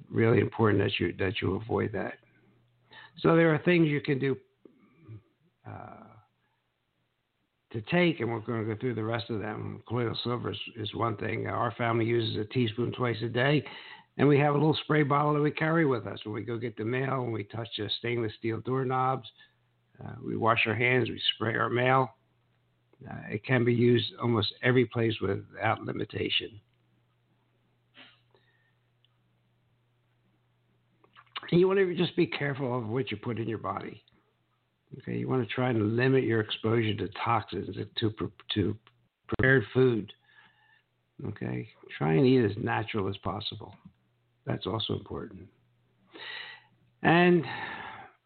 Really 0.10 0.40
important 0.40 0.84
that 0.84 1.00
you 1.00 1.14
that 1.20 1.40
you 1.40 1.54
avoid 1.58 1.92
that. 1.94 2.16
So 3.20 3.36
there 3.36 3.54
are 3.54 3.60
things 3.60 3.90
you 3.90 4.02
can 4.02 4.18
do. 4.18 4.36
Uh, 5.70 6.07
to 7.72 7.82
take, 7.82 8.20
and 8.20 8.30
we're 8.30 8.40
going 8.40 8.66
to 8.66 8.74
go 8.74 8.80
through 8.80 8.96
the 8.96 9.04
rest 9.04 9.30
of 9.30 9.40
them. 9.40 9.82
Colloidal 9.88 10.18
silver 10.24 10.52
is, 10.52 10.58
is 10.78 10.94
one 10.96 11.18
thing. 11.18 11.48
Our 11.48 11.72
family 11.78 12.06
uses 12.06 12.38
a 12.38 12.46
teaspoon 12.46 12.94
twice 12.94 13.18
a 13.24 13.28
day, 13.28 13.64
and 14.18 14.28
we 14.28 14.40
have 14.40 14.56
a 14.56 14.58
little 14.58 14.78
spray 14.84 15.04
bottle 15.04 15.34
that 15.34 15.42
we 15.42 15.52
carry 15.52 15.86
with 15.86 16.08
us 16.08 16.20
when 16.24 16.34
we 16.34 16.44
go 16.44 16.58
get 16.58 16.78
the 16.78 16.86
mail. 16.86 17.22
When 17.22 17.32
we 17.32 17.44
touch 17.44 17.68
the 17.78 17.90
stainless 18.00 18.32
steel 18.40 18.62
doorknobs, 18.62 19.28
uh, 20.04 20.14
we 20.26 20.38
wash 20.38 20.66
our 20.66 20.76
hands, 20.76 21.10
we 21.10 21.22
spray 21.36 21.56
our 21.56 21.70
mail. 21.70 22.16
Uh, 23.08 23.14
it 23.30 23.46
can 23.46 23.64
be 23.64 23.74
used 23.74 24.06
almost 24.22 24.54
every 24.64 24.86
place 24.86 25.14
without 25.22 25.84
limitation. 25.84 26.60
And 31.52 31.60
you 31.60 31.68
want 31.68 31.80
to 31.80 31.96
just 31.96 32.16
be 32.16 32.28
careful 32.28 32.78
of 32.78 32.88
what 32.88 33.12
you 33.12 33.18
put 33.18 33.40
in 33.40 33.48
your 33.48 33.60
body. 33.60 34.04
Okay, 35.00 35.18
you 35.18 35.28
want 35.28 35.48
to 35.48 35.54
try 35.54 35.70
and 35.70 35.96
limit 35.96 36.24
your 36.24 36.40
exposure 36.40 36.94
to 36.96 37.10
toxins 37.24 37.76
to 37.76 38.12
to 38.54 38.76
prepared 39.28 39.64
food. 39.74 40.12
Okay, 41.26 41.68
try 41.98 42.14
and 42.14 42.26
eat 42.26 42.46
as 42.46 42.52
natural 42.64 43.10
as 43.10 43.18
possible. 43.18 43.76
That's 44.46 44.66
also 44.66 44.94
important. 44.94 45.42
And 47.04 47.44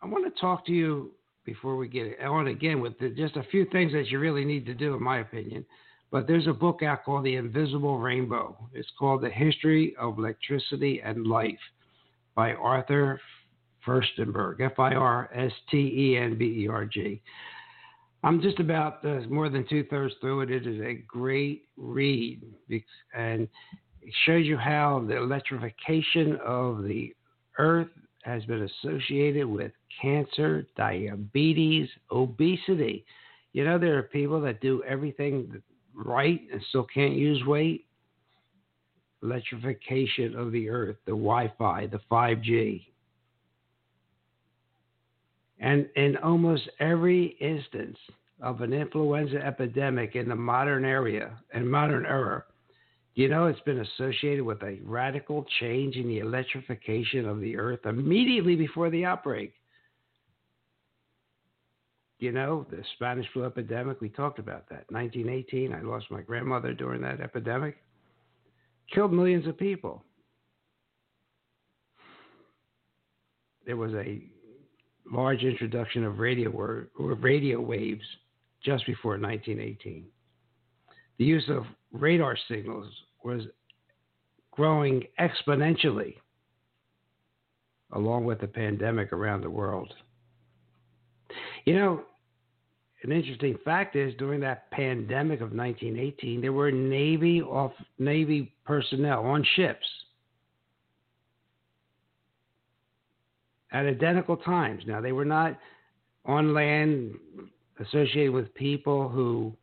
I 0.01 0.07
want 0.07 0.33
to 0.33 0.41
talk 0.41 0.65
to 0.67 0.71
you 0.71 1.11
before 1.45 1.75
we 1.77 1.87
get 1.87 2.19
on 2.21 2.47
again 2.47 2.81
with 2.81 2.97
the, 2.99 3.09
just 3.09 3.35
a 3.37 3.43
few 3.43 3.65
things 3.71 3.91
that 3.93 4.07
you 4.07 4.19
really 4.19 4.45
need 4.45 4.65
to 4.67 4.73
do, 4.73 4.93
in 4.93 5.01
my 5.01 5.19
opinion. 5.19 5.65
But 6.11 6.27
there's 6.27 6.47
a 6.47 6.53
book 6.53 6.83
out 6.83 7.03
called 7.03 7.25
The 7.25 7.35
Invisible 7.35 7.97
Rainbow. 7.97 8.57
It's 8.73 8.91
called 8.99 9.21
The 9.21 9.29
History 9.29 9.95
of 9.99 10.17
Electricity 10.17 11.01
and 11.03 11.25
Life 11.25 11.59
by 12.35 12.53
Arthur 12.53 13.19
Firstenberg, 13.85 14.61
F 14.61 14.79
I 14.79 14.93
R 14.93 15.29
S 15.33 15.51
T 15.69 15.77
E 15.77 16.17
N 16.17 16.37
B 16.37 16.63
E 16.63 16.67
R 16.67 16.85
G. 16.85 17.21
I'm 18.23 18.41
just 18.41 18.59
about 18.59 19.03
uh, 19.03 19.21
more 19.29 19.49
than 19.49 19.65
two 19.67 19.83
thirds 19.85 20.13
through 20.21 20.41
it. 20.41 20.51
It 20.51 20.67
is 20.67 20.79
a 20.81 20.93
great 21.07 21.65
read, 21.75 22.41
and 23.15 23.47
it 24.01 24.13
shows 24.25 24.45
you 24.45 24.57
how 24.57 25.03
the 25.07 25.17
electrification 25.17 26.37
of 26.45 26.83
the 26.83 27.13
earth 27.57 27.87
has 28.23 28.45
been 28.45 28.69
associated 28.83 29.47
with 29.47 29.71
cancer, 29.99 30.67
diabetes, 30.77 31.89
obesity. 32.11 33.05
You 33.53 33.65
know, 33.65 33.79
there 33.79 33.97
are 33.97 34.03
people 34.03 34.39
that 34.41 34.61
do 34.61 34.83
everything 34.83 35.61
right 35.93 36.41
and 36.51 36.61
still 36.69 36.85
can't 36.93 37.13
use 37.13 37.43
weight. 37.45 37.85
Electrification 39.23 40.35
of 40.35 40.51
the 40.51 40.69
earth, 40.69 40.97
the 41.05 41.11
Wi 41.11 41.51
Fi, 41.57 41.87
the 41.87 41.99
5G, 42.11 42.85
and 45.61 45.87
in 45.95 46.17
almost 46.17 46.67
every 46.79 47.37
instance, 47.39 47.97
of 48.41 48.61
an 48.61 48.73
influenza 48.73 49.37
epidemic 49.37 50.15
in 50.15 50.27
the 50.27 50.35
modern 50.35 50.83
area 50.83 51.37
and 51.53 51.69
modern 51.69 52.05
era, 52.05 52.43
you 53.13 53.29
know 53.29 53.45
it's 53.45 53.59
been 53.61 53.79
associated 53.79 54.43
with 54.43 54.61
a 54.63 54.79
radical 54.83 55.45
change 55.59 55.95
in 55.95 56.07
the 56.07 56.19
electrification 56.19 57.27
of 57.27 57.39
the 57.39 57.55
earth 57.55 57.85
immediately 57.85 58.55
before 58.55 58.89
the 58.89 59.05
outbreak? 59.05 59.53
You 62.17 62.31
know, 62.31 62.65
the 62.69 62.83
Spanish 62.95 63.27
flu 63.33 63.45
epidemic, 63.45 63.99
we 64.01 64.09
talked 64.09 64.39
about 64.39 64.69
that. 64.69 64.85
1918, 64.89 65.73
I 65.73 65.81
lost 65.81 66.05
my 66.09 66.21
grandmother 66.21 66.73
during 66.73 67.01
that 67.01 67.19
epidemic. 67.19 67.77
Killed 68.93 69.13
millions 69.13 69.47
of 69.47 69.57
people. 69.57 70.03
There 73.65 73.77
was 73.77 73.93
a 73.93 74.23
large 75.11 75.43
introduction 75.43 76.03
of 76.03 76.19
radio, 76.19 76.85
radio 76.97 77.59
waves 77.59 78.03
just 78.63 78.85
before 78.85 79.13
1918. 79.13 80.05
The 81.17 81.25
use 81.25 81.43
of 81.49 81.65
radar 81.91 82.37
signals 82.47 82.87
was 83.23 83.43
growing 84.51 85.03
exponentially 85.19 86.15
along 87.93 88.25
with 88.25 88.39
the 88.39 88.47
pandemic 88.47 89.11
around 89.11 89.41
the 89.41 89.49
world. 89.49 89.93
You 91.65 91.75
know, 91.75 92.01
an 93.03 93.11
interesting 93.11 93.57
fact 93.65 93.95
is 93.95 94.13
during 94.17 94.39
that 94.41 94.69
pandemic 94.71 95.41
of 95.41 95.51
1918, 95.51 96.41
there 96.41 96.53
were 96.53 96.71
Navy 96.71 97.41
off 97.41 97.73
Navy 97.99 98.53
personnel 98.65 99.25
on 99.25 99.45
ships 99.55 99.85
at 103.71 103.85
identical 103.85 104.37
times. 104.37 104.83
Now 104.85 105.01
they 105.01 105.11
were 105.11 105.25
not 105.25 105.57
on 106.25 106.53
land 106.53 107.15
associated 107.79 108.31
with 108.31 108.53
people 108.53 109.09
who 109.09 109.53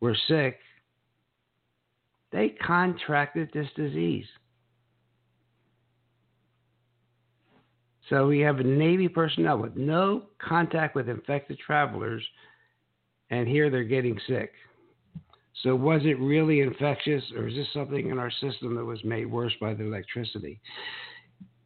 were 0.00 0.16
sick. 0.28 0.58
They 2.32 2.50
contracted 2.64 3.50
this 3.52 3.68
disease. 3.76 4.26
So 8.08 8.26
we 8.26 8.40
have 8.40 8.58
Navy 8.58 9.08
personnel 9.08 9.58
with 9.58 9.76
no 9.76 10.24
contact 10.38 10.96
with 10.96 11.08
infected 11.08 11.58
travelers 11.58 12.24
and 13.30 13.46
here 13.48 13.70
they're 13.70 13.84
getting 13.84 14.18
sick. 14.28 14.52
So, 15.62 15.74
was 15.74 16.00
it 16.04 16.18
really 16.18 16.60
infectious, 16.60 17.22
or 17.36 17.48
is 17.48 17.54
this 17.54 17.66
something 17.74 18.08
in 18.08 18.18
our 18.18 18.30
system 18.30 18.74
that 18.76 18.84
was 18.84 19.02
made 19.04 19.26
worse 19.26 19.52
by 19.60 19.74
the 19.74 19.84
electricity? 19.84 20.60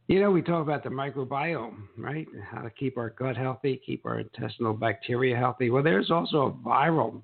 You 0.07 0.19
know, 0.19 0.29
we 0.29 0.43
talk 0.43 0.61
about 0.61 0.83
the 0.83 0.89
microbiome, 0.89 1.87
right? 1.97 2.27
How 2.51 2.61
to 2.61 2.69
keep 2.69 2.95
our 2.97 3.09
gut 3.09 3.35
healthy, 3.35 3.81
keep 3.83 4.05
our 4.05 4.19
intestinal 4.19 4.73
bacteria 4.73 5.35
healthy. 5.35 5.71
Well, 5.71 5.81
there's 5.81 6.11
also 6.11 6.45
a 6.45 6.51
viral 6.67 7.21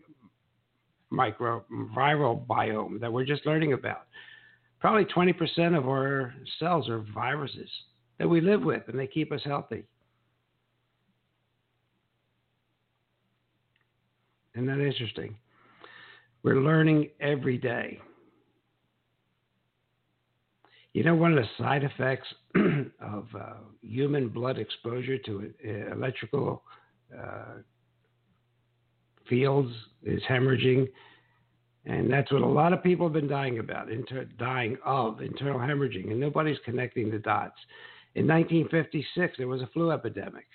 micro 1.11 1.63
viral 1.95 2.45
biome 2.47 2.99
that 2.99 3.11
we're 3.11 3.25
just 3.25 3.45
learning 3.45 3.73
about. 3.73 4.07
Probably 4.79 5.05
20% 5.05 5.77
of 5.77 5.87
our 5.87 6.33
cells 6.57 6.89
are 6.89 7.05
viruses 7.13 7.69
that 8.17 8.27
we 8.27 8.41
live 8.41 8.63
with, 8.63 8.81
and 8.87 8.97
they 8.97 9.05
keep 9.05 9.31
us 9.31 9.41
healthy. 9.45 9.83
Isn't 14.55 14.65
that 14.65 14.79
interesting? 14.79 15.35
We're 16.41 16.61
learning 16.61 17.09
every 17.19 17.59
day. 17.59 17.99
You 20.93 21.03
know, 21.03 21.15
one 21.15 21.37
of 21.37 21.43
the 21.43 21.63
side 21.63 21.83
effects 21.83 22.27
of 23.01 23.27
uh, 23.33 23.53
human 23.81 24.27
blood 24.27 24.57
exposure 24.57 25.17
to 25.19 25.53
uh, 25.65 25.93
electrical 25.93 26.63
uh, 27.17 27.61
fields 29.29 29.71
is 30.03 30.21
hemorrhaging. 30.29 30.89
And 31.85 32.11
that's 32.11 32.31
what 32.31 32.41
a 32.41 32.47
lot 32.47 32.73
of 32.73 32.83
people 32.83 33.07
have 33.07 33.13
been 33.13 33.27
dying 33.27 33.59
about, 33.59 33.91
inter- 33.91 34.27
dying 34.37 34.77
of 34.85 35.21
internal 35.21 35.59
hemorrhaging, 35.59 36.11
and 36.11 36.19
nobody's 36.19 36.59
connecting 36.63 37.09
the 37.09 37.17
dots. 37.17 37.57
In 38.13 38.27
1956, 38.27 39.35
there 39.37 39.47
was 39.47 39.61
a 39.61 39.67
flu 39.67 39.91
epidemic, 39.91 40.45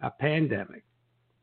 a 0.00 0.10
pandemic. 0.10 0.84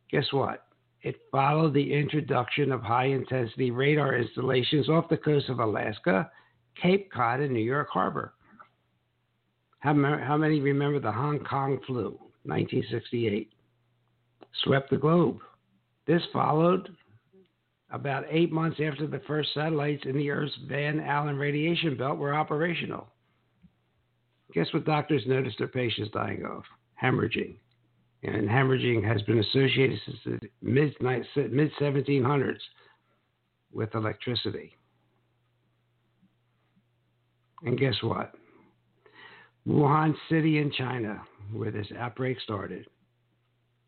Guess 0.10 0.32
what? 0.32 0.66
It 1.02 1.16
followed 1.32 1.74
the 1.74 1.94
introduction 1.94 2.72
of 2.72 2.82
high 2.82 3.06
intensity 3.06 3.70
radar 3.70 4.16
installations 4.18 4.90
off 4.90 5.10
the 5.10 5.18
coast 5.18 5.50
of 5.50 5.60
Alaska, 5.60 6.30
Cape 6.82 7.12
Cod, 7.12 7.40
and 7.40 7.54
New 7.54 7.60
York 7.60 7.90
Harbor. 7.90 8.34
How, 9.80 9.94
how 9.94 10.38
many 10.38 10.60
remember 10.60 11.00
the 11.00 11.12
Hong 11.12 11.40
Kong 11.40 11.80
flu, 11.86 12.20
1968? 12.44 13.52
Swept 14.64 14.90
the 14.90 14.98
globe. 14.98 15.40
This 16.06 16.22
followed 16.34 16.90
about 17.92 18.26
eight 18.30 18.52
months 18.52 18.80
after 18.84 19.08
the 19.08 19.22
first 19.28 19.54
satellites 19.54 20.04
in 20.06 20.18
the 20.18 20.30
Earth's 20.30 20.58
Van 20.68 21.00
Allen 21.00 21.38
radiation 21.38 21.96
belt 21.98 22.18
were 22.18 22.34
operational. 22.34 23.08
Guess 24.54 24.68
what 24.74 24.86
doctors 24.86 25.24
noticed 25.28 25.60
their 25.60 25.68
patients 25.68 26.12
dying 26.12 26.44
of? 26.46 26.64
Hemorrhaging 27.02 27.56
and 28.24 28.50
hemorrhaging 28.50 29.04
has 29.04 29.22
been 29.24 29.40
associated 29.40 30.00
since 30.06 30.18
the 30.26 30.50
mid 30.62 30.96
mid 31.02 31.72
1700s 31.80 32.60
with 33.72 33.96
electricity. 33.96 34.76
And 37.64 37.78
guess 37.78 37.96
what? 38.02 38.34
Wuhan 39.68 40.16
City 40.30 40.60
in 40.60 40.72
China, 40.72 41.22
where 41.52 41.72
this 41.72 41.88
outbreak 41.98 42.40
started, 42.42 42.88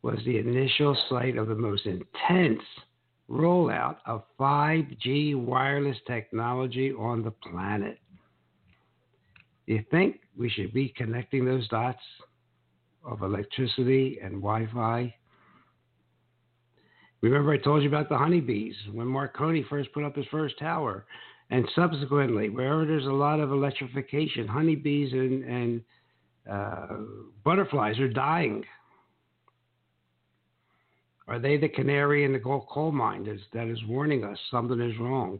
was 0.02 0.20
the 0.26 0.38
initial 0.38 0.98
site 1.10 1.38
of 1.38 1.48
the 1.48 1.56
most 1.56 1.86
intense 1.86 2.62
rollout 3.30 3.98
of 4.06 4.24
5G 4.40 5.36
wireless 5.36 5.98
technology 6.06 6.92
on 6.92 7.24
the 7.24 7.32
planet. 7.32 7.98
Do 9.68 9.74
you 9.74 9.84
think 9.90 10.20
we 10.38 10.50
should 10.50 10.74
be 10.74 10.90
connecting 10.98 11.46
those 11.46 11.68
dots? 11.70 12.02
of 13.04 13.22
electricity 13.22 14.20
and 14.22 14.34
Wi 14.34 14.68
Fi. 14.74 15.14
Remember, 17.22 17.52
I 17.52 17.58
told 17.58 17.84
you 17.84 17.90
about 17.90 18.10
the 18.10 18.18
honeybees 18.18 18.76
when 18.92 19.08
Marconi 19.08 19.64
first 19.70 19.92
put 19.94 20.04
up 20.04 20.16
his 20.16 20.26
first 20.32 20.58
tower. 20.58 21.06
And 21.52 21.68
subsequently, 21.76 22.50
wherever 22.50 22.86
there's 22.86 23.06
a 23.06 23.12
lot 23.12 23.42
of 23.42 23.52
electrification, 23.52 24.48
honeybees 24.48 25.12
and, 25.12 25.44
and 25.44 25.82
uh, 26.50 26.88
butterflies 27.44 28.00
are 28.00 28.08
dying. 28.08 28.64
Are 31.28 31.40
they 31.40 31.58
the 31.58 31.68
canary 31.68 32.24
in 32.24 32.32
the 32.32 32.40
coal 32.40 32.92
mine 32.94 33.26
that 33.26 33.34
is, 33.34 33.42
that 33.54 33.68
is 33.68 33.78
warning 33.86 34.24
us 34.24 34.38
something 34.50 34.80
is 34.80 34.98
wrong? 34.98 35.40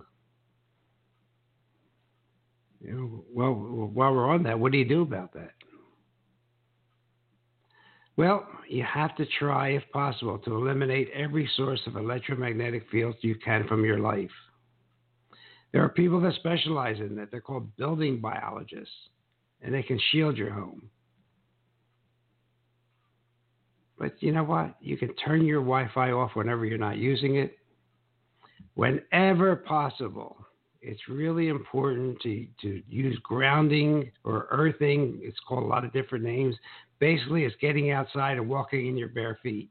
You 2.82 2.94
know, 2.94 3.26
well, 3.34 3.54
while 3.54 4.14
we're 4.14 4.30
on 4.30 4.44
that, 4.44 4.60
what 4.60 4.74
do 4.74 4.78
you 4.80 4.88
do 4.88 5.04
about 5.04 5.34
that? 5.34 5.52
Well, 8.18 8.46
you 8.68 8.84
have 8.84 9.16
to 9.16 9.26
try, 9.40 9.70
if 9.70 9.84
possible, 9.94 10.40
to 10.40 10.56
eliminate 10.56 11.10
every 11.16 11.50
source 11.56 11.82
of 11.88 11.96
electromagnetic 11.96 12.90
fields 12.92 13.18
you 13.22 13.36
can 13.36 13.66
from 13.68 13.86
your 13.86 14.00
life. 14.00 14.30
There 15.72 15.84
are 15.84 15.90
people 15.90 16.20
that 16.22 16.34
specialize 16.36 17.00
in 17.00 17.16
that. 17.16 17.32
They're 17.32 17.42
called 17.42 17.76
building 17.78 18.20
biologists, 18.20 18.94
and 19.62 19.74
they 19.74 19.84
can 19.84 20.00
shield 20.12 20.38
your 20.38 20.52
home. 20.52 20.90
But 23.98 24.22
you 24.22 24.32
know 24.32 24.44
what? 24.44 24.76
You 24.82 24.98
can 24.98 25.14
turn 25.16 25.46
your 25.46 25.62
Wi 25.62 25.90
Fi 25.94 26.12
off 26.12 26.32
whenever 26.34 26.66
you're 26.66 26.78
not 26.78 26.98
using 26.98 27.36
it. 27.36 27.58
Whenever 28.74 29.56
possible, 29.56 30.38
it's 30.82 31.02
really 31.08 31.50
important 31.50 32.20
to, 32.22 32.48
to 32.62 32.82
use 32.90 33.18
grounding 33.22 34.12
or 34.24 34.48
earthing. 34.50 35.20
It's 35.22 35.38
called 35.48 35.64
a 35.64 35.68
lot 35.68 35.86
of 35.86 35.94
different 35.94 36.24
names. 36.24 36.56
Basically, 37.00 37.44
it's 37.44 37.56
getting 37.62 37.92
outside 37.92 38.38
and 38.38 38.50
walking 38.50 38.88
in 38.88 38.98
your 38.98 39.10
bare 39.10 39.38
feet. 39.44 39.70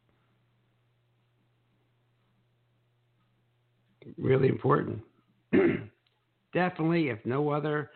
Really 4.16 4.48
important. 4.48 5.02
Definitely, 6.52 7.08
if 7.08 7.18
no 7.24 7.50
other 7.50 7.90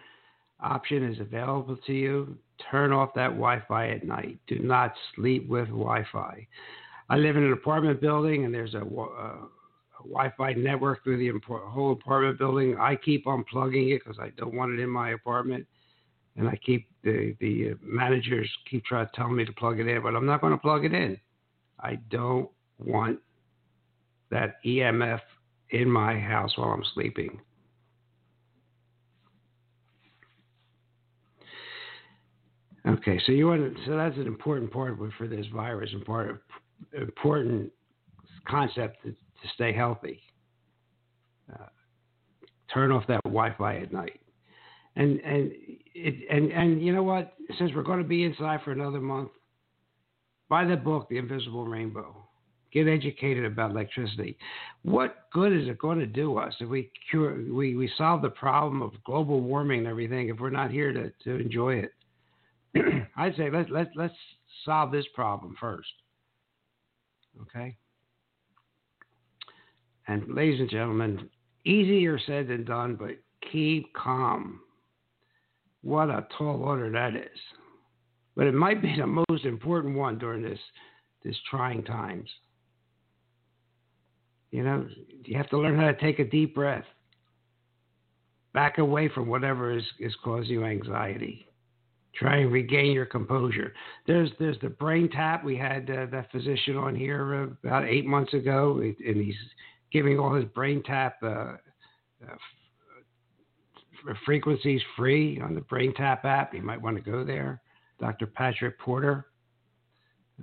option 0.61 1.05
is 1.11 1.19
available 1.21 1.77
to 1.87 1.93
you, 1.93 2.39
turn 2.71 2.93
off 2.93 3.15
that 3.15 3.31
Wi 3.31 3.63
Fi 3.67 3.91
at 3.91 4.05
night. 4.05 4.39
Do 4.47 4.59
not 4.61 4.95
sleep 5.15 5.49
with 5.49 5.69
Wi 5.69 6.05
Fi. 6.13 6.47
I 7.11 7.17
live 7.17 7.37
in 7.37 7.45
an 7.45 7.53
apartment 7.53 8.01
building 8.01 8.45
and 8.45 8.55
there's 8.55 8.75
a, 8.75 8.81
uh, 8.81 9.47
Wi-Fi 10.05 10.53
network 10.55 11.03
through 11.03 11.19
the 11.19 11.41
whole 11.47 11.93
apartment 11.93 12.39
building. 12.39 12.77
I 12.79 12.97
keep 12.97 13.25
unplugging 13.27 13.95
it 13.95 14.03
because 14.05 14.19
I 14.21 14.31
don't 14.37 14.55
want 14.55 14.73
it 14.73 14.83
in 14.83 14.89
my 14.89 15.11
apartment, 15.11 15.67
and 16.37 16.49
I 16.49 16.57
keep 16.57 16.89
the 17.03 17.35
the 17.41 17.75
managers 17.83 18.51
keep 18.71 18.85
trying 18.85 19.07
to 19.07 19.13
tell 19.15 19.29
me 19.29 19.45
to 19.45 19.53
plug 19.53 19.81
it 19.81 19.89
in, 19.89 20.03
but 20.03 20.15
I'm 20.15 20.27
not 20.27 20.41
going 20.41 20.53
to 20.53 20.59
plug 20.59 20.85
it 20.85 20.93
in. 20.93 21.19
I 21.81 21.97
don't 22.11 22.49
want 22.79 23.19
that 24.31 24.57
EMF 24.65 25.21
in 25.75 25.91
my 25.91 26.19
house 26.19 26.57
while 26.57 26.71
I'm 26.71 26.85
sleeping. 26.95 27.41
Okay, 32.87 33.19
so 33.27 33.33
you 33.33 33.49
want 33.49 33.61
to, 33.61 33.85
so 33.87 33.97
that's 33.97 34.17
an 34.17 34.27
important 34.27 34.71
part 34.71 34.97
for 35.19 35.27
this 35.27 35.47
virus, 35.53 35.91
important 35.93 36.39
important 36.93 37.73
concept 38.47 39.03
to 39.05 39.15
stay 39.55 39.73
healthy. 39.73 40.21
Uh, 41.53 41.67
turn 42.73 42.93
off 42.93 43.07
that 43.09 43.23
Wi-Fi 43.25 43.77
at 43.79 43.93
night, 43.93 44.21
and 44.97 45.19
and 45.21 45.51
it, 45.95 46.15
and 46.31 46.53
and 46.53 46.83
you 46.83 46.93
know 46.93 47.03
what? 47.03 47.33
Since 47.59 47.73
we're 47.75 47.83
going 47.83 48.03
to 48.03 48.09
be 48.09 48.25
inside 48.25 48.61
for 48.65 48.73
another 48.73 49.01
month, 49.01 49.31
buy 50.49 50.67
the 50.67 50.77
book, 50.77 51.09
The 51.09 51.17
Invisible 51.17 51.67
Rainbow. 51.67 52.24
Get 52.75 52.89
educated 52.89 53.45
about 53.45 53.71
electricity. 53.71 54.37
What 54.83 55.31
good 55.33 55.53
is 55.53 55.69
it 55.69 55.79
going 55.79 56.01
to 56.01 56.07
do 56.07 56.37
us 56.39 56.53
if 56.59 56.69
we 56.69 56.91
cure 57.09 57.37
we, 57.53 57.77
we 57.77 57.89
solve 57.97 58.21
the 58.21 58.31
problem 58.31 58.83
of 58.83 58.93
global 59.05 59.41
warming 59.41 59.79
and 59.79 59.89
everything 59.89 60.29
if 60.29 60.41
we're 60.41 60.51
not 60.51 60.73
here 60.73 60.93
to, 60.93 61.13
to 61.23 61.41
enjoy 61.41 61.77
it? 61.77 61.93
I'd 63.17 63.37
say 63.37 63.49
let's 63.49 63.71
let 63.71 63.93
let's 63.95 64.15
solve 64.65 64.91
this 64.91 65.07
problem 65.15 65.55
first. 65.61 65.93
Okay. 67.43 67.77
And 70.09 70.35
ladies 70.35 70.59
and 70.61 70.69
gentlemen, 70.69 71.31
easier 71.65 72.19
said 72.27 72.49
than 72.49 72.65
done, 72.65 72.97
but 72.97 73.13
keep 73.53 73.93
calm. 73.95 74.61
What 75.83 76.11
a 76.11 76.27
tall 76.37 76.63
order 76.65 76.91
that 76.91 77.15
is. 77.15 77.39
But 78.37 78.47
it 78.47 78.55
might 78.55 78.83
be 78.83 78.97
the 78.97 79.07
most 79.07 79.45
important 79.45 79.97
one 79.97 80.19
during 80.19 80.43
this 80.43 80.59
this 81.23 81.37
trying 81.49 81.85
times. 81.85 82.29
You 84.55 84.63
know, 84.63 84.87
you 85.25 85.37
have 85.37 85.49
to 85.49 85.59
learn 85.59 85.77
how 85.77 85.87
to 85.87 85.95
take 85.95 86.21
a 86.21 86.25
deep 86.25 86.55
breath. 86.55 86.85
Back 88.53 88.79
away 88.79 89.11
from 89.13 89.27
whatever 89.27 89.77
is, 89.77 89.83
is 89.99 90.15
causing 90.23 90.53
you 90.53 90.65
anxiety. 90.65 91.49
Try 92.15 92.37
and 92.37 92.53
regain 92.53 92.93
your 92.93 93.05
composure. 93.05 93.73
There's 94.07 94.31
there's 94.39 94.57
the 94.63 94.69
brain 94.69 95.11
tap. 95.11 95.43
We 95.43 95.57
had 95.57 95.91
uh, 95.91 96.07
that 96.13 96.31
physician 96.31 96.77
on 96.77 96.95
here 96.95 97.35
uh, 97.35 97.69
about 97.69 97.89
eight 97.89 98.07
months 98.07 98.33
ago, 98.33 98.79
and 98.81 99.17
he's 99.17 99.35
giving 99.91 100.21
all 100.21 100.33
his 100.33 100.45
brain 100.45 100.85
tap 100.85 101.17
uh, 101.25 101.27
uh 101.27 102.37
frequencies 104.25 104.83
free 104.97 105.41
on 105.41 105.57
the 105.57 105.63
brain 105.63 105.93
tap 105.95 106.25
app. 106.25 106.55
You 106.55 106.63
might 106.63 106.81
want 106.81 106.97
to 106.97 107.03
go 107.03 107.25
there. 107.25 107.61
Dr. 107.99 108.29
Patrick 108.29 108.79
Porter. 108.79 109.27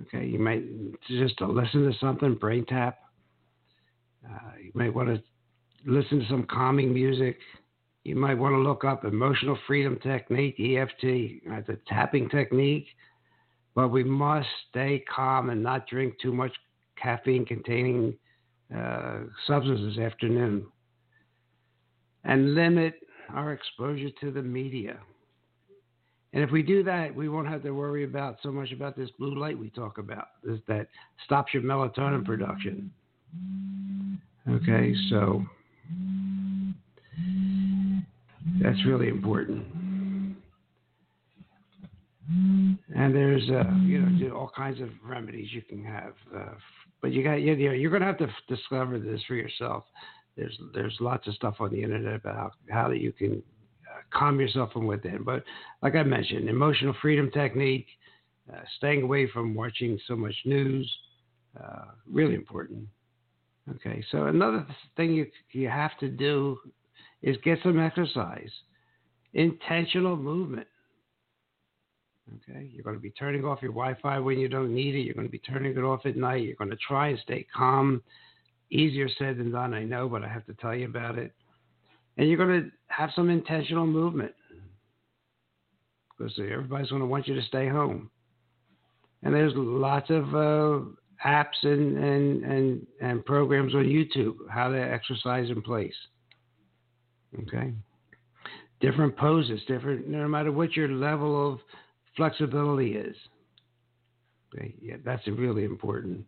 Okay, 0.02 0.26
you 0.26 0.38
might 0.38 0.64
just 1.08 1.38
to 1.38 1.46
listen 1.46 1.90
to 1.90 1.98
something, 1.98 2.34
brain 2.34 2.66
tap. 2.66 3.01
Uh, 4.24 4.52
you 4.62 4.70
might 4.74 4.94
want 4.94 5.08
to 5.08 5.22
listen 5.84 6.20
to 6.20 6.28
some 6.28 6.44
calming 6.44 6.92
music. 6.92 7.38
You 8.04 8.16
might 8.16 8.34
want 8.34 8.54
to 8.54 8.58
look 8.58 8.84
up 8.84 9.04
emotional 9.04 9.58
freedom 9.66 9.98
technique, 10.02 10.58
EFT, 10.58 11.52
uh, 11.52 11.60
the 11.66 11.78
tapping 11.88 12.28
technique. 12.28 12.86
But 13.74 13.88
we 13.88 14.04
must 14.04 14.48
stay 14.70 15.04
calm 15.14 15.50
and 15.50 15.62
not 15.62 15.86
drink 15.86 16.14
too 16.20 16.32
much 16.32 16.52
caffeine 17.00 17.44
containing 17.46 18.14
uh, 18.76 19.20
substances 19.46 19.98
after 20.00 20.28
noon. 20.28 20.66
And 22.24 22.54
limit 22.54 22.94
our 23.30 23.52
exposure 23.52 24.10
to 24.20 24.30
the 24.30 24.42
media. 24.42 24.98
And 26.32 26.42
if 26.42 26.50
we 26.50 26.62
do 26.62 26.82
that, 26.84 27.14
we 27.14 27.28
won't 27.28 27.48
have 27.48 27.62
to 27.62 27.72
worry 27.72 28.04
about 28.04 28.38
so 28.42 28.50
much 28.50 28.72
about 28.72 28.96
this 28.96 29.10
blue 29.18 29.38
light 29.38 29.58
we 29.58 29.70
talk 29.70 29.98
about 29.98 30.28
this, 30.42 30.58
that 30.66 30.88
stops 31.24 31.52
your 31.52 31.62
melatonin 31.62 32.24
production. 32.24 32.90
Okay, 34.48 34.94
so 35.08 35.44
that's 38.60 38.84
really 38.86 39.08
important. 39.08 39.64
And 42.94 43.14
there's, 43.14 43.48
uh, 43.50 43.74
you 43.82 44.00
know, 44.00 44.36
all 44.36 44.50
kinds 44.54 44.80
of 44.80 44.88
remedies 45.04 45.48
you 45.52 45.62
can 45.62 45.84
have, 45.84 46.14
uh, 46.34 46.54
but 47.00 47.12
you 47.12 47.22
got, 47.22 47.34
you 47.34 47.56
know, 47.56 47.72
you're 47.72 47.90
going 47.90 48.02
to 48.02 48.06
have 48.06 48.18
to 48.18 48.28
discover 48.48 48.98
this 48.98 49.20
for 49.26 49.34
yourself. 49.34 49.84
There's, 50.36 50.56
there's 50.74 50.96
lots 51.00 51.26
of 51.28 51.34
stuff 51.34 51.56
on 51.60 51.70
the 51.70 51.82
internet 51.82 52.14
about 52.14 52.52
how, 52.68 52.84
how 52.84 52.90
you 52.90 53.12
can 53.12 53.42
uh, 53.90 54.00
calm 54.16 54.40
yourself 54.40 54.72
from 54.72 54.86
within. 54.86 55.22
But 55.24 55.44
like 55.82 55.94
I 55.94 56.02
mentioned, 56.02 56.48
emotional 56.48 56.94
freedom 57.02 57.30
technique, 57.30 57.86
uh, 58.52 58.60
staying 58.76 59.02
away 59.02 59.28
from 59.28 59.54
watching 59.54 59.98
so 60.06 60.16
much 60.16 60.34
news, 60.44 60.90
uh, 61.62 61.86
really 62.10 62.34
important. 62.34 62.86
Okay, 63.70 64.04
so 64.10 64.26
another 64.26 64.66
thing 64.96 65.12
you 65.12 65.26
you 65.52 65.68
have 65.68 65.96
to 66.00 66.08
do 66.08 66.58
is 67.22 67.36
get 67.44 67.58
some 67.62 67.78
exercise, 67.78 68.50
intentional 69.34 70.16
movement. 70.16 70.66
Okay, 72.48 72.68
you're 72.72 72.82
going 72.82 72.96
to 72.96 73.02
be 73.02 73.10
turning 73.10 73.44
off 73.44 73.62
your 73.62 73.72
Wi-Fi 73.72 74.18
when 74.18 74.38
you 74.38 74.48
don't 74.48 74.74
need 74.74 74.94
it. 74.94 75.00
You're 75.00 75.14
going 75.14 75.26
to 75.26 75.32
be 75.32 75.38
turning 75.38 75.76
it 75.76 75.82
off 75.82 76.06
at 76.06 76.16
night. 76.16 76.42
You're 76.42 76.56
going 76.56 76.70
to 76.70 76.76
try 76.76 77.08
and 77.08 77.18
stay 77.20 77.46
calm. 77.54 78.02
Easier 78.70 79.08
said 79.18 79.38
than 79.38 79.52
done, 79.52 79.74
I 79.74 79.84
know, 79.84 80.08
but 80.08 80.24
I 80.24 80.28
have 80.28 80.46
to 80.46 80.54
tell 80.54 80.74
you 80.74 80.86
about 80.86 81.18
it. 81.18 81.32
And 82.16 82.28
you're 82.28 82.38
going 82.38 82.62
to 82.62 82.70
have 82.88 83.10
some 83.14 83.28
intentional 83.28 83.86
movement 83.86 84.32
because 86.16 86.32
everybody's 86.38 86.90
going 86.90 87.02
to 87.02 87.06
want 87.06 87.28
you 87.28 87.34
to 87.34 87.42
stay 87.42 87.68
home. 87.68 88.10
And 89.22 89.34
there's 89.34 89.52
lots 89.54 90.10
of 90.10 90.34
uh, 90.34 90.84
apps 91.24 91.62
and, 91.62 91.96
and, 91.96 92.44
and, 92.44 92.86
and 93.00 93.24
programs 93.24 93.74
on 93.74 93.84
YouTube 93.84 94.34
how 94.50 94.68
to 94.68 94.78
exercise 94.78 95.48
in 95.48 95.62
place. 95.62 95.94
Okay? 97.42 97.72
Different 98.80 99.16
poses, 99.16 99.60
different, 99.66 100.08
no 100.08 100.26
matter 100.28 100.52
what 100.52 100.76
your 100.76 100.88
level 100.88 101.52
of 101.52 101.60
flexibility 102.16 102.94
is. 102.94 103.16
Okay? 104.54 104.74
Yeah, 104.80 104.96
that's 105.04 105.26
really 105.26 105.64
important. 105.64 106.24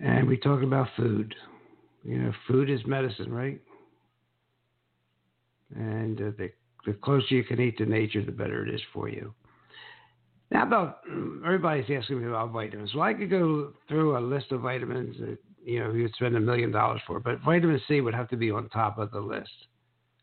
And 0.00 0.28
we 0.28 0.36
talk 0.36 0.62
about 0.62 0.88
food. 0.96 1.34
You 2.02 2.18
know, 2.18 2.32
food 2.46 2.68
is 2.68 2.80
medicine, 2.86 3.32
right? 3.32 3.60
And 5.74 6.20
uh, 6.20 6.30
the 6.36 6.50
the 6.86 6.92
closer 6.92 7.34
you 7.34 7.44
can 7.44 7.60
eat 7.60 7.78
to 7.78 7.86
nature, 7.86 8.22
the 8.24 8.32
better 8.32 8.66
it 8.66 8.74
is 8.74 8.80
for 8.92 9.08
you. 9.08 9.34
Now, 10.50 10.64
about 10.64 11.00
everybody's 11.44 11.84
asking 11.90 12.20
me 12.20 12.28
about 12.28 12.52
vitamins. 12.52 12.94
Well, 12.94 13.04
I 13.04 13.14
could 13.14 13.30
go 13.30 13.72
through 13.88 14.16
a 14.16 14.20
list 14.20 14.52
of 14.52 14.60
vitamins 14.60 15.16
that 15.18 15.38
you 15.64 15.80
know 15.80 15.92
you'd 15.92 16.14
spend 16.14 16.36
a 16.36 16.40
million 16.40 16.70
dollars 16.70 17.00
for, 17.06 17.18
but 17.18 17.40
vitamin 17.40 17.80
C 17.88 18.00
would 18.00 18.14
have 18.14 18.28
to 18.28 18.36
be 18.36 18.50
on 18.50 18.68
top 18.68 18.98
of 18.98 19.10
the 19.10 19.20
list 19.20 19.50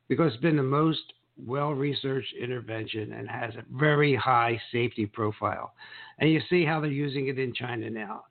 because 0.08 0.34
it's 0.34 0.42
been 0.42 0.58
the 0.58 0.64
most 0.64 1.02
well-researched 1.46 2.34
intervention 2.40 3.14
and 3.14 3.28
has 3.28 3.56
a 3.56 3.64
very 3.72 4.16
high 4.16 4.60
safety 4.72 5.06
profile. 5.06 5.74
And 6.20 6.30
you 6.30 6.42
see 6.50 6.66
how 6.66 6.80
they're 6.80 6.92
using 6.92 7.28
it 7.28 7.40
in 7.40 7.54
China 7.54 7.90
now. 7.90 8.26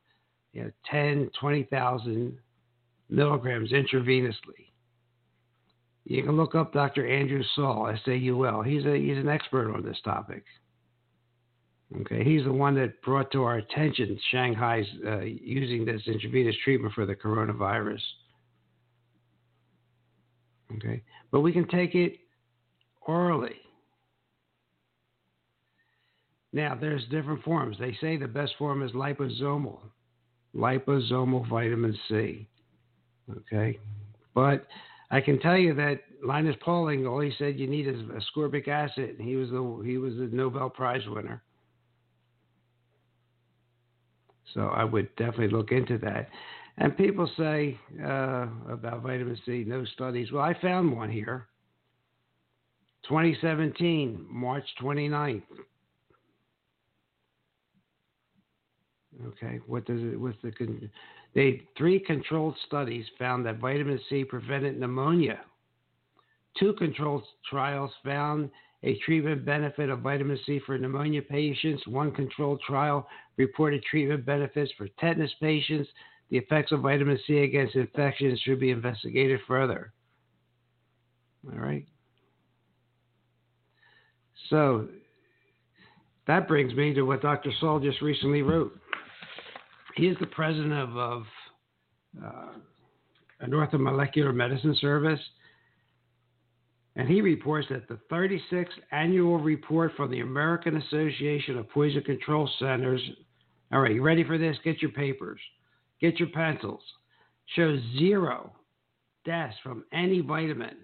You 0.53 0.65
know, 0.65 0.71
10, 0.91 1.31
20,000 1.41 2.39
milligrams 3.09 3.73
intravenously 3.73 4.70
you 6.11 6.25
can 6.25 6.37
look 6.37 6.57
up 6.57 6.73
Dr. 6.73 7.09
Andrew 7.09 7.41
Saul, 7.55 7.87
S 7.87 8.01
A 8.09 8.17
U 8.17 8.45
L. 8.45 8.63
He's 8.63 8.85
a 8.85 8.97
he's 8.97 9.17
an 9.17 9.29
expert 9.29 9.73
on 9.73 9.85
this 9.85 9.99
topic. 10.05 10.43
Okay, 12.01 12.25
he's 12.25 12.43
the 12.43 12.53
one 12.53 12.75
that 12.75 13.01
brought 13.03 13.31
to 13.31 13.45
our 13.45 13.59
attention 13.59 14.19
Shanghai's 14.33 14.87
uh, 15.07 15.21
using 15.21 15.85
this 15.85 16.03
intravenous 16.09 16.57
treatment 16.65 16.95
for 16.95 17.07
the 17.07 17.15
coronavirus. 17.15 18.01
Okay, 20.77 21.01
but 21.31 21.43
we 21.43 21.53
can 21.53 21.69
take 21.69 21.95
it 21.95 22.17
orally. 23.03 23.57
Now, 26.53 26.75
there's 26.75 27.05
different 27.13 27.45
forms. 27.45 27.77
They 27.79 27.97
say 28.01 28.17
the 28.17 28.27
best 28.27 28.55
form 28.59 28.83
is 28.83 28.91
liposomal, 28.91 29.79
liposomal 30.57 31.49
vitamin 31.49 31.97
C. 32.09 32.49
Okay, 33.31 33.79
but 34.35 34.67
I 35.11 35.21
can 35.21 35.41
tell 35.41 35.57
you 35.57 35.75
that 35.75 36.03
Linus 36.25 36.57
Pauling, 36.61 37.07
all 37.07 37.21
he 37.21 37.33
said 37.39 37.59
you 37.59 37.67
need 37.67 37.89
is 37.89 37.97
ascorbic 37.97 38.69
acid. 38.69 39.17
He 39.19 39.37
was 39.37 39.51
the 39.51 39.83
he 39.85 39.99
was 39.99 40.15
the 40.15 40.29
Nobel 40.33 40.71
Prize 40.71 41.03
winner. 41.09 41.43
So 44.55 44.63
I 44.69 44.85
would 44.85 45.15
definitely 45.17 45.49
look 45.49 45.73
into 45.73 45.99
that. 45.99 46.29
And 46.79 46.97
people 46.97 47.31
say 47.37 47.79
uh, 48.03 48.47
about 48.69 49.03
vitamin 49.03 49.39
C, 49.45 49.65
no 49.67 49.85
studies. 49.85 50.33
Well, 50.33 50.43
I 50.43 50.55
found 50.61 50.97
one 50.97 51.11
here. 51.11 51.47
2017, 53.09 54.27
March 54.29 54.65
29th. 54.83 55.43
Okay, 59.27 59.61
what 59.67 59.85
does 59.85 60.01
it? 60.01 60.19
What's 60.19 60.39
the 60.43 60.53
they 61.35 61.63
three 61.77 62.01
controlled 62.01 62.57
studies 62.67 63.07
found 63.19 63.47
that 63.47 63.59
vitamin 63.59 64.01
C 64.09 64.25
prevented 64.25 64.79
pneumonia. 64.79 65.41
Two 66.59 66.73
controlled 66.75 67.25
trials 67.49 67.93
found 68.05 68.51
a 68.83 68.99
treatment 69.05 69.45
benefit 69.45 69.91
of 69.91 70.01
vitamin 70.01 70.39
C 70.47 70.61
for 70.65 70.77
pneumonia 70.77 71.23
patients. 71.23 71.87
One 71.87 72.11
controlled 72.13 72.61
trial 72.63 73.07
reported 73.37 73.83
treatment 73.85 74.25
benefits 74.25 74.73
for 74.77 74.89
tetanus 74.99 75.33
patients. 75.41 75.89
The 76.31 76.39
effects 76.39 76.73
of 76.73 76.81
vitamin 76.81 77.19
C 77.27 77.39
against 77.39 77.77
infections 77.77 78.41
should 78.41 78.59
be 78.59 78.71
investigated 78.71 79.41
further. 79.47 79.93
All 81.53 81.59
right. 81.59 81.87
So, 84.49 84.89
that 86.27 86.49
brings 86.49 86.75
me 86.75 86.95
to 86.95 87.03
what 87.03 87.23
Dr. 87.23 87.51
Saul 87.61 87.81
just 87.81 88.01
recently 88.01 88.43
wrote. 88.43 88.80
He 89.97 90.07
is 90.07 90.17
the 90.21 90.27
president 90.27 90.73
of, 90.73 90.97
of 90.97 91.23
uh, 92.25 92.53
Orthomolecular 93.49 94.35
Medicine 94.35 94.77
Service, 94.81 95.21
and 96.97 97.09
he 97.09 97.21
reports 97.21 97.67
that 97.71 97.89
the 97.89 97.99
36th 98.11 98.67
annual 98.93 99.39
report 99.39 99.93
from 99.97 100.11
the 100.11 100.21
American 100.21 100.77
Association 100.77 101.59
of 101.59 101.69
Poison 101.71 102.03
Control 102.03 102.49
Centers. 102.59 103.01
All 103.73 103.81
right, 103.81 103.95
you 103.95 104.03
ready 104.03 104.25
for 104.25 104.39
this? 104.39 104.57
Get 104.65 104.83
your 104.83 104.91
papers, 104.91 105.41
get 106.01 106.19
your 106.19 106.29
pencils. 106.29 106.83
Shows 107.57 107.81
zero 107.99 108.53
deaths 109.25 109.57
from 109.63 109.85
any 109.93 110.21
vitamin. 110.21 110.77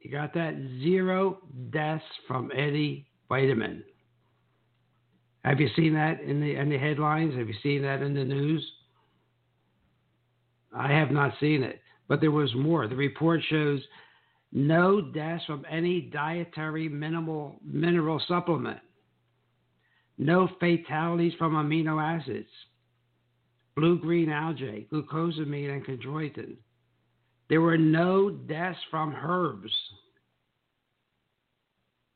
You 0.00 0.10
got 0.10 0.34
that? 0.34 0.54
Zero 0.82 1.38
deaths 1.70 2.04
from 2.28 2.52
any 2.54 3.06
vitamin. 3.28 3.82
Have 5.44 5.60
you 5.60 5.68
seen 5.76 5.92
that 5.94 6.20
in 6.20 6.40
the 6.40 6.56
in 6.56 6.70
the 6.70 6.78
headlines? 6.78 7.36
Have 7.36 7.48
you 7.48 7.54
seen 7.62 7.82
that 7.82 8.02
in 8.02 8.14
the 8.14 8.24
news? 8.24 8.64
I 10.74 10.90
have 10.90 11.10
not 11.10 11.34
seen 11.38 11.62
it, 11.62 11.80
but 12.08 12.20
there 12.20 12.30
was 12.30 12.52
more. 12.54 12.88
The 12.88 12.96
report 12.96 13.40
shows 13.48 13.80
no 14.52 15.00
deaths 15.00 15.44
from 15.46 15.64
any 15.70 16.00
dietary 16.00 16.88
minimal 16.88 17.56
mineral 17.64 18.20
supplement. 18.26 18.80
No 20.16 20.48
fatalities 20.58 21.34
from 21.38 21.54
amino 21.54 22.02
acids. 22.02 22.48
Blue 23.76 23.98
green 23.98 24.30
algae, 24.30 24.86
glucosamine 24.92 25.70
and 25.74 25.84
chondroitin. 25.84 26.56
There 27.48 27.60
were 27.60 27.76
no 27.76 28.30
deaths 28.30 28.78
from 28.90 29.14
herbs. 29.14 29.72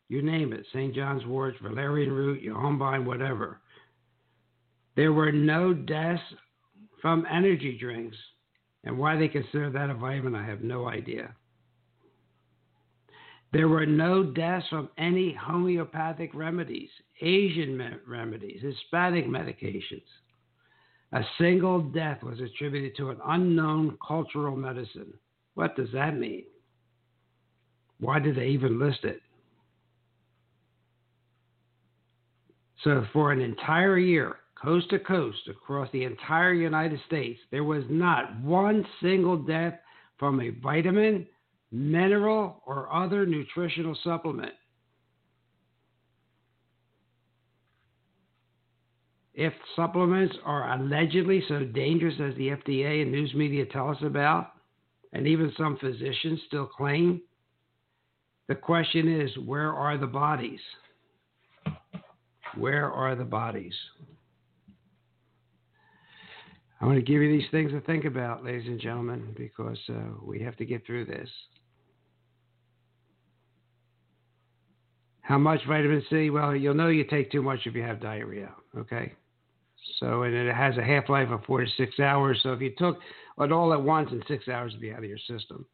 You 0.09 0.23
name 0.23 0.53
it 0.53 0.65
St. 0.73 0.95
John's 0.95 1.27
wort, 1.27 1.55
valerian 1.63 2.13
root, 2.13 2.43
yohimbine, 2.43 3.05
whatever. 3.05 3.61
There 4.97 5.13
were 5.13 5.33
no 5.33 5.75
deaths 5.75 6.23
from 7.01 7.27
energy 7.31 7.77
drinks. 7.79 8.17
And 8.85 8.99
why 8.99 9.17
they 9.17 9.29
consider 9.29 9.71
that 9.71 9.91
a 9.91 9.95
vitamin, 9.95 10.35
I 10.35 10.47
have 10.47 10.63
no 10.63 10.89
idea. 10.89 11.35
There 13.53 13.69
were 13.69 13.87
no 13.87 14.23
deaths 14.23 14.67
from 14.69 14.91
any 14.99 15.33
homeopathic 15.33 16.35
remedies, 16.35 16.91
Asian 17.21 17.77
me- 17.77 17.97
remedies, 18.07 18.63
Hispanic 18.63 19.27
medications. 19.27 20.03
A 21.13 21.23
single 21.39 21.81
death 21.81 22.23
was 22.23 22.41
attributed 22.41 22.95
to 22.97 23.11
an 23.11 23.19
unknown 23.27 23.97
cultural 24.07 24.55
medicine. 24.55 25.13
What 25.55 25.77
does 25.77 25.89
that 25.95 26.17
mean? 26.17 26.45
Why 28.01 28.19
did 28.19 28.37
they 28.37 28.49
even 28.49 28.79
list 28.79 29.05
it? 29.05 29.21
So, 32.85 33.05
for 33.13 33.33
an 33.33 33.41
entire 33.41 33.99
year, 33.99 34.37
coast 34.61 34.91
to 34.91 34.99
coast, 34.99 35.49
across 35.49 35.91
the 35.93 36.05
entire 36.05 36.53
United 36.53 37.01
States, 37.07 37.41
there 37.51 37.65
was 37.65 37.85
not 37.89 38.41
one 38.41 38.87
single 39.03 39.37
death 39.37 39.75
from 40.19 40.41
a 40.41 40.51
vitamin, 40.51 41.27
mineral, 41.73 42.63
or 42.67 42.93
other 42.93 43.27
nutritional 43.27 43.97
supplement. 44.05 44.53
if 49.39 49.53
supplements 49.77 50.35
are 50.45 50.75
allegedly 50.75 51.41
so 51.47 51.61
dangerous 51.61 52.15
as 52.21 52.35
the 52.35 52.49
FDA 52.49 53.03
and 53.03 53.13
news 53.13 53.33
media 53.35 53.65
tell 53.67 53.89
us 53.89 53.97
about, 54.03 54.51
and 55.13 55.29
even 55.29 55.53
some 55.57 55.77
physicians 55.77 56.41
still 56.49 56.67
claim, 56.67 57.23
the 58.49 58.57
question 58.57 59.21
is 59.21 59.31
where 59.47 59.73
are 59.73 59.97
the 59.97 60.09
bodies? 60.09 60.59
Where 62.57 62.91
are 62.91 63.15
the 63.15 63.25
bodies? 63.25 63.75
I 66.81 66.87
want 66.87 66.97
to 66.97 67.03
give 67.03 67.21
you 67.21 67.37
these 67.37 67.51
things 67.51 67.73
to 67.73 67.81
think 67.81 68.05
about, 68.05 68.45
ladies 68.45 68.69
and 68.69 68.81
gentlemen, 68.81 69.35
because 69.37 69.79
uh, 69.89 70.15
we 70.23 70.41
have 70.41 70.57
to 70.57 70.65
get 70.65 70.87
through 70.87 71.07
this. 71.07 71.29
How 75.23 75.39
much 75.39 75.61
vitamin 75.67 76.03
C? 76.09 76.31
Well, 76.31 76.55
you'll 76.55 76.75
know 76.75 76.89
you 76.89 77.05
take 77.05 77.31
too 77.31 77.43
much 77.43 77.61
if 77.67 77.75
you 77.75 77.83
have 77.83 78.01
diarrhea, 78.01 78.51
okay? 78.77 79.13
So, 79.99 80.23
and 80.23 80.35
it 80.35 80.55
has 80.55 80.77
a 80.79 80.83
half 80.83 81.09
life 81.09 81.29
of 81.31 81.45
four 81.45 81.61
to 81.61 81.71
six 81.77 81.99
hours. 81.99 82.41
So, 82.43 82.53
if 82.53 82.61
you 82.61 82.73
took 82.79 82.99
it 83.41 83.53
all 83.53 83.73
at 83.73 83.83
once 83.83 84.11
in 84.13 84.23
six 84.29 84.49
hours, 84.49 84.73
it'd 84.73 84.81
be 84.81 84.93
out 84.93 84.99
of 84.99 85.05
your 85.05 85.19
system. 85.19 85.67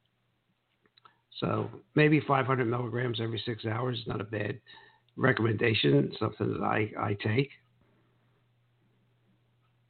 So, 1.39 1.71
maybe 1.95 2.21
500 2.27 2.65
milligrams 2.67 3.21
every 3.21 3.43
six 3.45 3.67
hours 3.67 3.99
is 3.99 4.07
not 4.07 4.21
a 4.21 4.25
bad 4.25 4.59
recommendation, 5.17 6.13
something 6.19 6.53
that 6.55 6.63
I, 6.63 6.91
I 6.99 7.17
take. 7.23 7.51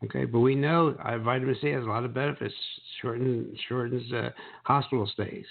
Okay, 0.04 0.26
but 0.26 0.40
we 0.40 0.54
know 0.54 0.94
uh, 1.02 1.18
vitamin 1.18 1.56
C 1.60 1.70
has 1.70 1.84
a 1.84 1.86
lot 1.86 2.04
of 2.04 2.12
benefits, 2.12 2.54
shortens, 3.00 3.58
shortens 3.68 4.12
uh, 4.12 4.30
hospital 4.64 5.06
stays. 5.06 5.46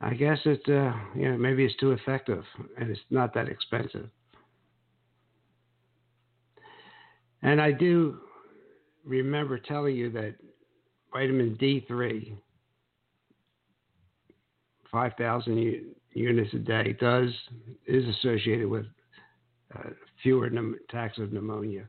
I 0.00 0.14
guess 0.14 0.38
it, 0.44 0.62
uh, 0.68 0.92
you 1.14 1.30
know, 1.30 1.36
maybe 1.36 1.64
it's 1.64 1.76
too 1.76 1.90
effective 1.90 2.44
and 2.78 2.90
it's 2.90 3.00
not 3.10 3.34
that 3.34 3.48
expensive. 3.48 4.08
And 7.42 7.60
I 7.60 7.72
do 7.72 8.18
remember 9.04 9.58
telling 9.58 9.96
you 9.96 10.10
that 10.12 10.34
vitamin 11.12 11.58
D3, 11.60 12.36
5,000 14.90 15.94
units 16.14 16.54
a 16.54 16.58
day, 16.58 16.96
does 17.00 17.30
is 17.86 18.04
associated 18.16 18.68
with 18.68 18.86
uh, 19.76 19.90
fewer 20.22 20.50
attacks 20.88 21.18
of 21.18 21.32
pneumonia. 21.32 21.88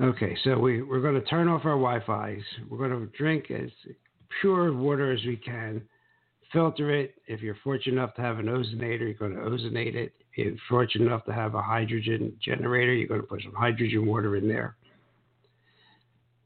Okay, 0.00 0.36
so 0.42 0.58
we, 0.58 0.82
we're 0.82 1.00
going 1.00 1.14
to 1.14 1.20
turn 1.22 1.48
off 1.48 1.64
our 1.64 1.78
Wi-Fi's. 1.78 2.42
We're 2.68 2.78
going 2.78 2.90
to 2.90 3.16
drink 3.16 3.50
as 3.50 3.70
pure 4.40 4.72
water 4.72 5.12
as 5.12 5.24
we 5.24 5.36
can. 5.36 5.82
Filter 6.52 6.90
it. 6.90 7.14
If 7.26 7.40
you're 7.40 7.56
fortunate 7.62 7.98
enough 7.98 8.14
to 8.14 8.22
have 8.22 8.38
an 8.38 8.46
ozonator, 8.46 9.00
you're 9.00 9.14
going 9.14 9.34
to 9.34 9.40
ozonate 9.40 9.94
it. 9.94 10.12
If 10.34 10.46
you're 10.46 10.56
fortunate 10.68 11.06
enough 11.06 11.24
to 11.26 11.32
have 11.32 11.54
a 11.54 11.62
hydrogen 11.62 12.32
generator, 12.44 12.92
you're 12.92 13.08
going 13.08 13.20
to 13.20 13.26
put 13.26 13.42
some 13.42 13.54
hydrogen 13.54 14.06
water 14.06 14.36
in 14.36 14.48
there. 14.48 14.76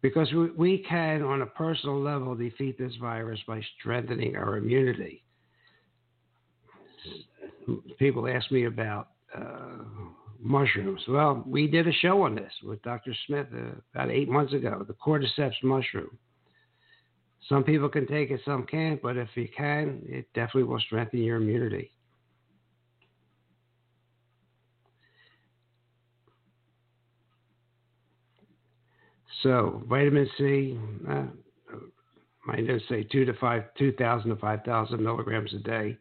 Because 0.00 0.32
we, 0.56 0.84
can, 0.88 1.22
on 1.22 1.42
a 1.42 1.46
personal 1.46 2.00
level, 2.00 2.34
defeat 2.34 2.78
this 2.78 2.94
virus 3.00 3.40
by 3.48 3.60
strengthening 3.78 4.36
our 4.36 4.56
immunity. 4.56 5.24
People 7.98 8.28
ask 8.28 8.50
me 8.52 8.66
about 8.66 9.08
uh, 9.36 9.82
mushrooms. 10.40 11.00
Well, 11.08 11.42
we 11.46 11.66
did 11.66 11.88
a 11.88 11.92
show 11.92 12.22
on 12.22 12.36
this 12.36 12.52
with 12.62 12.80
Dr. 12.82 13.12
Smith 13.26 13.48
uh, 13.52 13.72
about 13.92 14.10
eight 14.10 14.28
months 14.28 14.52
ago, 14.52 14.84
the 14.86 14.94
cordyceps 14.94 15.62
mushroom. 15.62 16.16
Some 17.48 17.64
people 17.64 17.88
can 17.88 18.06
take 18.06 18.30
it, 18.30 18.40
some 18.44 18.66
can't, 18.66 19.00
but 19.00 19.16
if 19.16 19.28
you 19.34 19.48
can, 19.56 20.02
it 20.06 20.26
definitely 20.34 20.64
will 20.64 20.80
strengthen 20.80 21.22
your 21.22 21.36
immunity. 21.36 21.92
So 29.42 29.82
vitamin 29.88 30.28
C, 30.36 30.78
uh, 31.08 31.22
my 32.46 32.56
notes 32.56 32.84
say 32.88 33.04
two 33.04 33.24
to 33.24 33.34
five, 33.34 33.64
two 33.78 33.92
thousand 33.92 34.30
to 34.30 34.36
five 34.36 34.64
thousand 34.64 35.02
milligrams 35.02 35.52
a 35.54 35.58
day. 35.58 35.96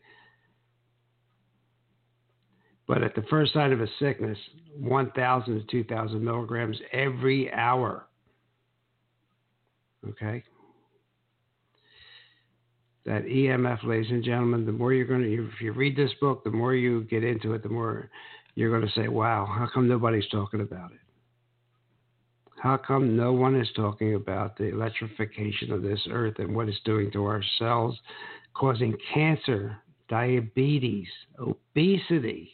But 2.87 3.03
at 3.03 3.13
the 3.15 3.23
first 3.29 3.53
sign 3.53 3.73
of 3.73 3.81
a 3.81 3.87
sickness, 3.99 4.37
one 4.79 5.11
thousand 5.11 5.59
to 5.59 5.65
two 5.65 5.83
thousand 5.83 6.23
milligrams 6.23 6.77
every 6.93 7.51
hour. 7.51 8.07
Okay. 10.09 10.43
That 13.05 13.23
EMF, 13.25 13.83
ladies 13.85 14.11
and 14.11 14.23
gentlemen, 14.23 14.65
the 14.65 14.71
more 14.71 14.93
you're 14.93 15.05
going 15.05 15.21
to, 15.21 15.47
if 15.47 15.61
you 15.61 15.71
read 15.71 15.95
this 15.95 16.11
book, 16.19 16.43
the 16.43 16.49
more 16.49 16.75
you 16.75 17.03
get 17.05 17.23
into 17.23 17.53
it, 17.53 17.63
the 17.63 17.69
more 17.69 18.09
you're 18.55 18.69
going 18.69 18.85
to 18.85 18.99
say, 18.99 19.07
wow, 19.07 19.45
how 19.45 19.67
come 19.73 19.87
nobody's 19.87 20.27
talking 20.27 20.59
about 20.59 20.91
it? 20.91 21.06
How 22.59 22.75
come 22.75 23.15
no 23.15 23.33
one 23.33 23.55
is 23.55 23.69
talking 23.75 24.15
about 24.15 24.57
the 24.57 24.65
electrification 24.65 25.71
of 25.71 25.83
this 25.83 25.99
earth 26.09 26.39
and 26.39 26.55
what 26.55 26.67
it's 26.67 26.79
doing 26.85 27.11
to 27.11 27.25
our 27.25 27.43
cells, 27.59 27.97
causing 28.55 28.95
cancer, 29.13 29.77
diabetes, 30.09 31.07
obesity? 31.39 32.51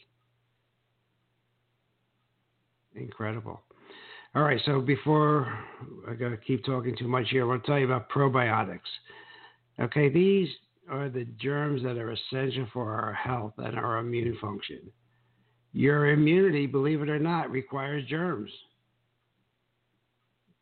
Incredible. 2.94 3.62
All 4.34 4.42
right, 4.42 4.60
so 4.66 4.80
before 4.80 5.58
I 6.08 6.14
gotta 6.14 6.36
keep 6.36 6.64
talking 6.64 6.94
too 6.96 7.08
much 7.08 7.30
here, 7.30 7.44
I 7.44 7.46
want 7.46 7.64
to 7.64 7.70
tell 7.70 7.78
you 7.78 7.86
about 7.86 8.10
probiotics. 8.10 8.80
Okay, 9.80 10.10
these 10.10 10.48
are 10.90 11.08
the 11.08 11.24
germs 11.40 11.82
that 11.82 11.96
are 11.96 12.12
essential 12.12 12.66
for 12.72 12.92
our 12.92 13.12
health 13.14 13.54
and 13.56 13.78
our 13.78 13.98
immune 13.98 14.36
function. 14.40 14.80
Your 15.72 16.10
immunity, 16.10 16.66
believe 16.66 17.00
it 17.00 17.08
or 17.08 17.18
not, 17.18 17.50
requires 17.50 18.04
germs 18.06 18.50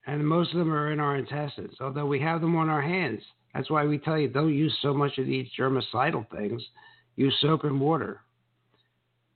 and 0.06 0.26
most 0.26 0.52
of 0.52 0.58
them 0.58 0.72
are 0.72 0.92
in 0.92 1.00
our 1.00 1.16
intestines. 1.16 1.74
Although 1.80 2.06
we 2.06 2.20
have 2.20 2.40
them 2.40 2.56
on 2.56 2.68
our 2.68 2.82
hands, 2.82 3.22
That's 3.54 3.70
why 3.70 3.84
we 3.84 3.98
tell 3.98 4.18
you 4.18 4.28
don't 4.28 4.54
use 4.54 4.76
so 4.80 4.94
much 4.94 5.18
of 5.18 5.26
these 5.26 5.48
germicidal 5.58 6.26
things. 6.30 6.62
Use 7.16 7.36
soap 7.40 7.64
and 7.64 7.80
water. 7.80 8.20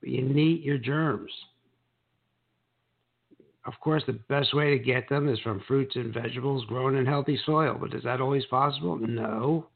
But 0.00 0.08
you 0.10 0.22
need 0.22 0.62
your 0.62 0.78
germs. 0.78 1.30
Of 3.66 3.74
course, 3.80 4.02
the 4.06 4.18
best 4.28 4.54
way 4.54 4.70
to 4.70 4.78
get 4.82 5.08
them 5.08 5.28
is 5.28 5.38
from 5.40 5.62
fruits 5.66 5.96
and 5.96 6.14
vegetables 6.14 6.64
grown 6.66 6.96
in 6.96 7.04
healthy 7.04 7.38
soil. 7.44 7.76
But 7.78 7.94
is 7.94 8.04
that 8.04 8.20
always 8.20 8.44
possible? 8.46 8.96
No. 8.96 9.66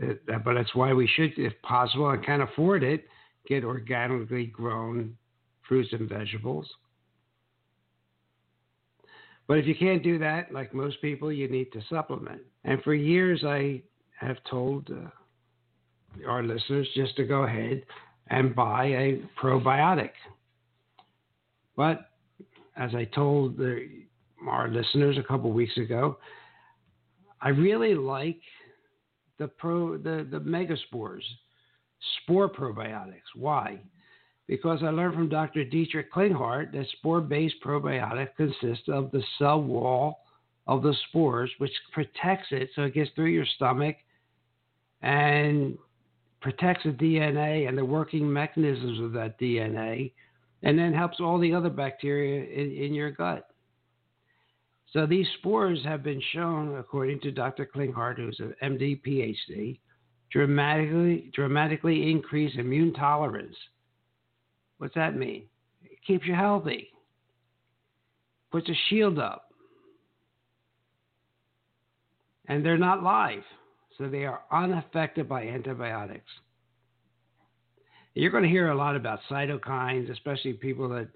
It, 0.00 0.20
but 0.26 0.54
that's 0.54 0.74
why 0.74 0.92
we 0.92 1.06
should, 1.06 1.32
if 1.38 1.54
possible 1.62 2.10
and 2.10 2.24
can 2.24 2.42
afford 2.42 2.82
it, 2.82 3.04
get 3.46 3.64
organically 3.64 4.46
grown 4.46 5.16
fruits 5.66 5.92
and 5.92 6.08
vegetables. 6.08 6.68
But 9.48 9.56
if 9.56 9.66
you 9.66 9.74
can't 9.74 10.02
do 10.02 10.18
that, 10.18 10.52
like 10.52 10.74
most 10.74 11.00
people, 11.00 11.32
you 11.32 11.48
need 11.48 11.72
to 11.72 11.80
supplement. 11.88 12.42
And 12.64 12.82
for 12.82 12.94
years, 12.94 13.42
I 13.44 13.82
have 14.20 14.36
told 14.48 14.90
uh, 14.90 16.28
our 16.28 16.42
listeners 16.42 16.86
just 16.94 17.16
to 17.16 17.24
go 17.24 17.44
ahead 17.44 17.82
and 18.28 18.54
buy 18.54 18.84
a 18.84 19.22
probiotic. 19.42 20.10
But 21.76 22.10
as 22.76 22.94
I 22.94 23.04
told 23.04 23.56
the, 23.56 23.88
our 24.46 24.68
listeners 24.68 25.16
a 25.18 25.22
couple 25.22 25.50
weeks 25.50 25.76
ago, 25.78 26.18
I 27.40 27.48
really 27.48 27.94
like 27.94 28.40
the 29.38 29.48
pro 29.48 29.96
the 29.96 30.26
the 30.30 30.40
megaspores, 30.40 31.22
spore 32.22 32.50
probiotics. 32.50 33.30
Why? 33.34 33.78
Because 34.48 34.82
I 34.82 34.88
learned 34.88 35.14
from 35.14 35.28
Dr. 35.28 35.62
Dietrich 35.62 36.10
Klinghardt 36.10 36.72
that 36.72 36.86
spore 36.96 37.20
based 37.20 37.56
probiotic 37.64 38.28
consists 38.36 38.88
of 38.88 39.10
the 39.10 39.22
cell 39.38 39.62
wall 39.62 40.20
of 40.66 40.82
the 40.82 40.94
spores, 41.08 41.50
which 41.58 41.72
protects 41.92 42.48
it 42.50 42.70
so 42.74 42.82
it 42.82 42.94
gets 42.94 43.10
through 43.14 43.26
your 43.26 43.46
stomach 43.56 43.96
and 45.02 45.76
protects 46.40 46.84
the 46.84 46.90
DNA 46.90 47.68
and 47.68 47.76
the 47.76 47.84
working 47.84 48.30
mechanisms 48.30 49.00
of 49.00 49.12
that 49.12 49.38
DNA, 49.38 50.12
and 50.62 50.78
then 50.78 50.92
helps 50.92 51.20
all 51.20 51.38
the 51.38 51.54
other 51.54 51.70
bacteria 51.70 52.44
in, 52.44 52.72
in 52.72 52.94
your 52.94 53.10
gut. 53.10 53.48
So 54.92 55.04
these 55.04 55.26
spores 55.38 55.84
have 55.84 56.02
been 56.02 56.22
shown, 56.32 56.78
according 56.78 57.20
to 57.20 57.30
Dr. 57.30 57.68
Klinghardt, 57.72 58.16
who's 58.16 58.40
an 58.40 58.54
MD 58.62 59.00
PhD, 59.02 59.78
dramatically 60.30 61.30
dramatically 61.34 62.10
increase 62.10 62.54
immune 62.56 62.94
tolerance 62.94 63.56
What's 64.78 64.94
that 64.94 65.16
mean? 65.16 65.44
It 65.84 65.98
keeps 66.06 66.26
you 66.26 66.34
healthy, 66.34 66.88
puts 68.50 68.68
a 68.68 68.74
shield 68.88 69.18
up. 69.18 69.44
And 72.46 72.64
they're 72.64 72.78
not 72.78 73.02
live, 73.02 73.42
so 73.98 74.08
they 74.08 74.24
are 74.24 74.40
unaffected 74.50 75.28
by 75.28 75.42
antibiotics. 75.48 76.30
You're 78.14 78.30
going 78.30 78.44
to 78.44 78.48
hear 78.48 78.70
a 78.70 78.76
lot 78.76 78.96
about 78.96 79.20
cytokines, 79.30 80.10
especially 80.10 80.54
people 80.54 80.88
that 80.88 81.08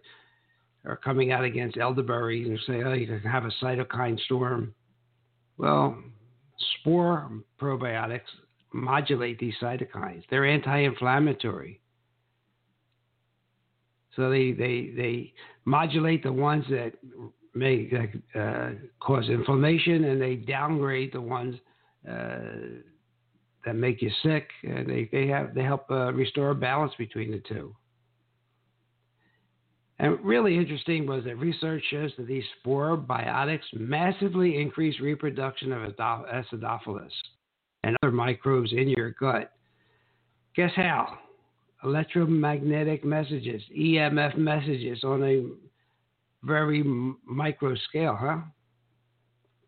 are 0.85 0.97
coming 0.97 1.33
out 1.33 1.45
against 1.45 1.79
elderberry 1.79 2.49
and 2.49 2.59
say, 2.67 2.83
oh, 2.85 2.93
you 2.93 3.07
can 3.07 3.21
have 3.21 3.45
a 3.45 3.65
cytokine 3.65 4.21
storm. 4.21 4.75
Well, 5.57 5.97
spore 6.81 7.31
probiotics 7.61 8.21
modulate 8.73 9.39
these 9.39 9.55
cytokines. 9.63 10.25
They're 10.31 10.47
anti-inflammatory. 10.47 11.81
So 14.17 14.31
they, 14.31 14.53
they, 14.53 14.93
they 14.97 15.33
modulate 15.65 16.23
the 16.23 16.33
ones 16.33 16.65
that 16.71 16.93
may 17.55 17.91
uh, 18.35 18.71
cause 19.01 19.29
inflammation 19.29 20.05
and 20.05 20.21
they 20.21 20.37
downgrade 20.37 21.13
the 21.13 21.21
ones 21.21 21.57
uh, 22.09 22.39
that 23.65 23.75
make 23.75 24.03
you 24.03 24.11
sick. 24.23 24.49
And 24.65 24.89
they, 24.89 25.09
they, 25.13 25.27
have, 25.29 25.55
they 25.55 25.63
help 25.63 25.91
uh, 25.91 26.13
restore 26.13 26.55
balance 26.55 26.93
between 26.99 27.31
the 27.31 27.43
two. 27.49 27.75
And 29.99 30.19
really 30.25 30.57
interesting 30.57 31.07
was 31.07 31.25
that 31.25 31.37
research 31.37 31.85
shows 31.91 32.11
that 32.19 32.27
these 32.27 32.43
spore 32.59 32.97
biotics 32.97 33.61
massively 33.73 34.61
increase 34.61 34.99
reproduction 35.01 35.73
of 35.73 35.93
acidophilus 35.93 37.13
and 37.85 37.97
other 38.03 38.11
microbes 38.11 38.73
in 38.73 38.89
your 38.89 39.11
gut. 39.11 39.53
Guess 40.57 40.73
how? 40.75 41.19
Electromagnetic 41.85 43.05
messages, 43.05 43.63
EMF 43.77 44.37
messages 44.37 45.03
on 45.05 45.23
a 45.25 45.45
very 46.45 46.83
micro 47.27 47.75
scale, 47.89 48.17
huh? 48.19 48.39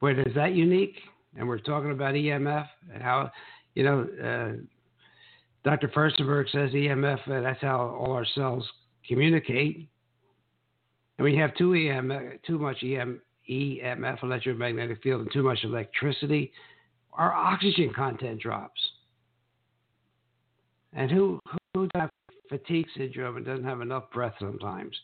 But 0.00 0.18
is 0.18 0.34
that 0.34 0.54
unique? 0.54 0.96
And 1.36 1.48
we're 1.48 1.58
talking 1.58 1.90
about 1.90 2.14
EMF 2.14 2.66
and 2.92 3.02
how, 3.02 3.30
you 3.74 3.82
know, 3.82 4.06
uh, 4.22 4.60
Dr. 5.64 5.88
Firstenberg 5.88 6.50
says 6.50 6.70
EMF, 6.70 7.28
uh, 7.28 7.40
that's 7.40 7.60
how 7.60 7.96
all 7.98 8.12
our 8.12 8.26
cells 8.34 8.68
communicate. 9.08 9.88
And 11.18 11.32
you 11.32 11.40
have 11.40 11.54
too 11.56 11.70
EMF, 11.70 12.42
too 12.46 12.58
much 12.58 12.76
EM, 12.82 13.20
EMF, 13.50 14.22
electromagnetic 14.22 15.02
field, 15.02 15.22
and 15.22 15.32
too 15.32 15.42
much 15.42 15.58
electricity, 15.64 16.52
our 17.12 17.32
oxygen 17.32 17.92
content 17.94 18.40
drops. 18.40 18.80
And 20.92 21.10
who 21.10 21.40
who 21.74 21.88
has 21.94 22.08
fatigue 22.48 22.86
syndrome 22.96 23.36
and 23.36 23.44
doesn't 23.44 23.64
have 23.64 23.80
enough 23.80 24.10
breath 24.12 24.34
sometimes? 24.38 24.96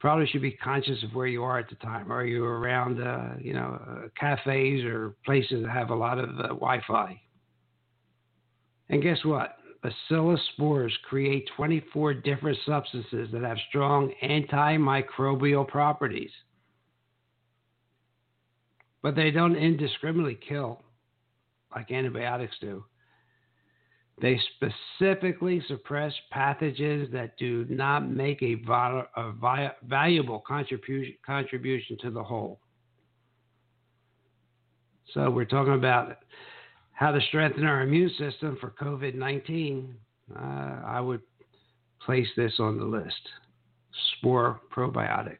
Probably 0.00 0.26
should 0.26 0.42
be 0.42 0.52
conscious 0.52 1.02
of 1.04 1.14
where 1.14 1.28
you 1.28 1.44
are 1.44 1.58
at 1.58 1.68
the 1.68 1.76
time. 1.76 2.10
Are 2.10 2.24
you 2.24 2.44
around, 2.44 3.00
uh, 3.00 3.34
you 3.40 3.52
know, 3.52 3.80
uh, 3.86 4.08
cafes 4.18 4.84
or 4.84 5.14
places 5.24 5.62
that 5.62 5.70
have 5.70 5.90
a 5.90 5.94
lot 5.94 6.18
of 6.18 6.30
uh, 6.40 6.48
Wi-Fi? 6.48 7.20
And 8.88 9.02
guess 9.02 9.18
what? 9.24 9.58
Bacillus 9.82 10.40
spores 10.54 10.96
create 11.08 11.48
24 11.56 12.14
different 12.14 12.58
substances 12.66 13.28
that 13.32 13.42
have 13.42 13.56
strong 13.68 14.12
antimicrobial 14.22 15.66
properties. 15.66 16.30
But 19.02 19.16
they 19.16 19.30
don't 19.30 19.56
indiscriminately 19.56 20.38
kill 20.48 20.82
like 21.74 21.90
antibiotics 21.90 22.56
do. 22.60 22.84
They 24.20 24.38
specifically 24.54 25.62
suppress 25.66 26.12
pathogens 26.32 27.10
that 27.12 27.36
do 27.38 27.66
not 27.68 28.08
make 28.08 28.42
a, 28.42 28.54
a 29.16 29.72
valuable 29.84 30.40
contribution, 30.46 31.14
contribution 31.24 31.96
to 32.02 32.10
the 32.10 32.22
whole. 32.22 32.60
So, 35.14 35.28
we're 35.30 35.44
talking 35.44 35.74
about 35.74 36.18
how 36.92 37.10
to 37.10 37.20
strengthen 37.28 37.64
our 37.64 37.82
immune 37.82 38.10
system 38.18 38.56
for 38.60 38.70
COVID 38.80 39.14
19. 39.14 39.94
Uh, 40.34 40.38
I 40.38 41.00
would 41.00 41.20
place 42.04 42.28
this 42.36 42.52
on 42.58 42.78
the 42.78 42.84
list 42.84 43.28
spore 44.18 44.60
probiotics. 44.74 45.36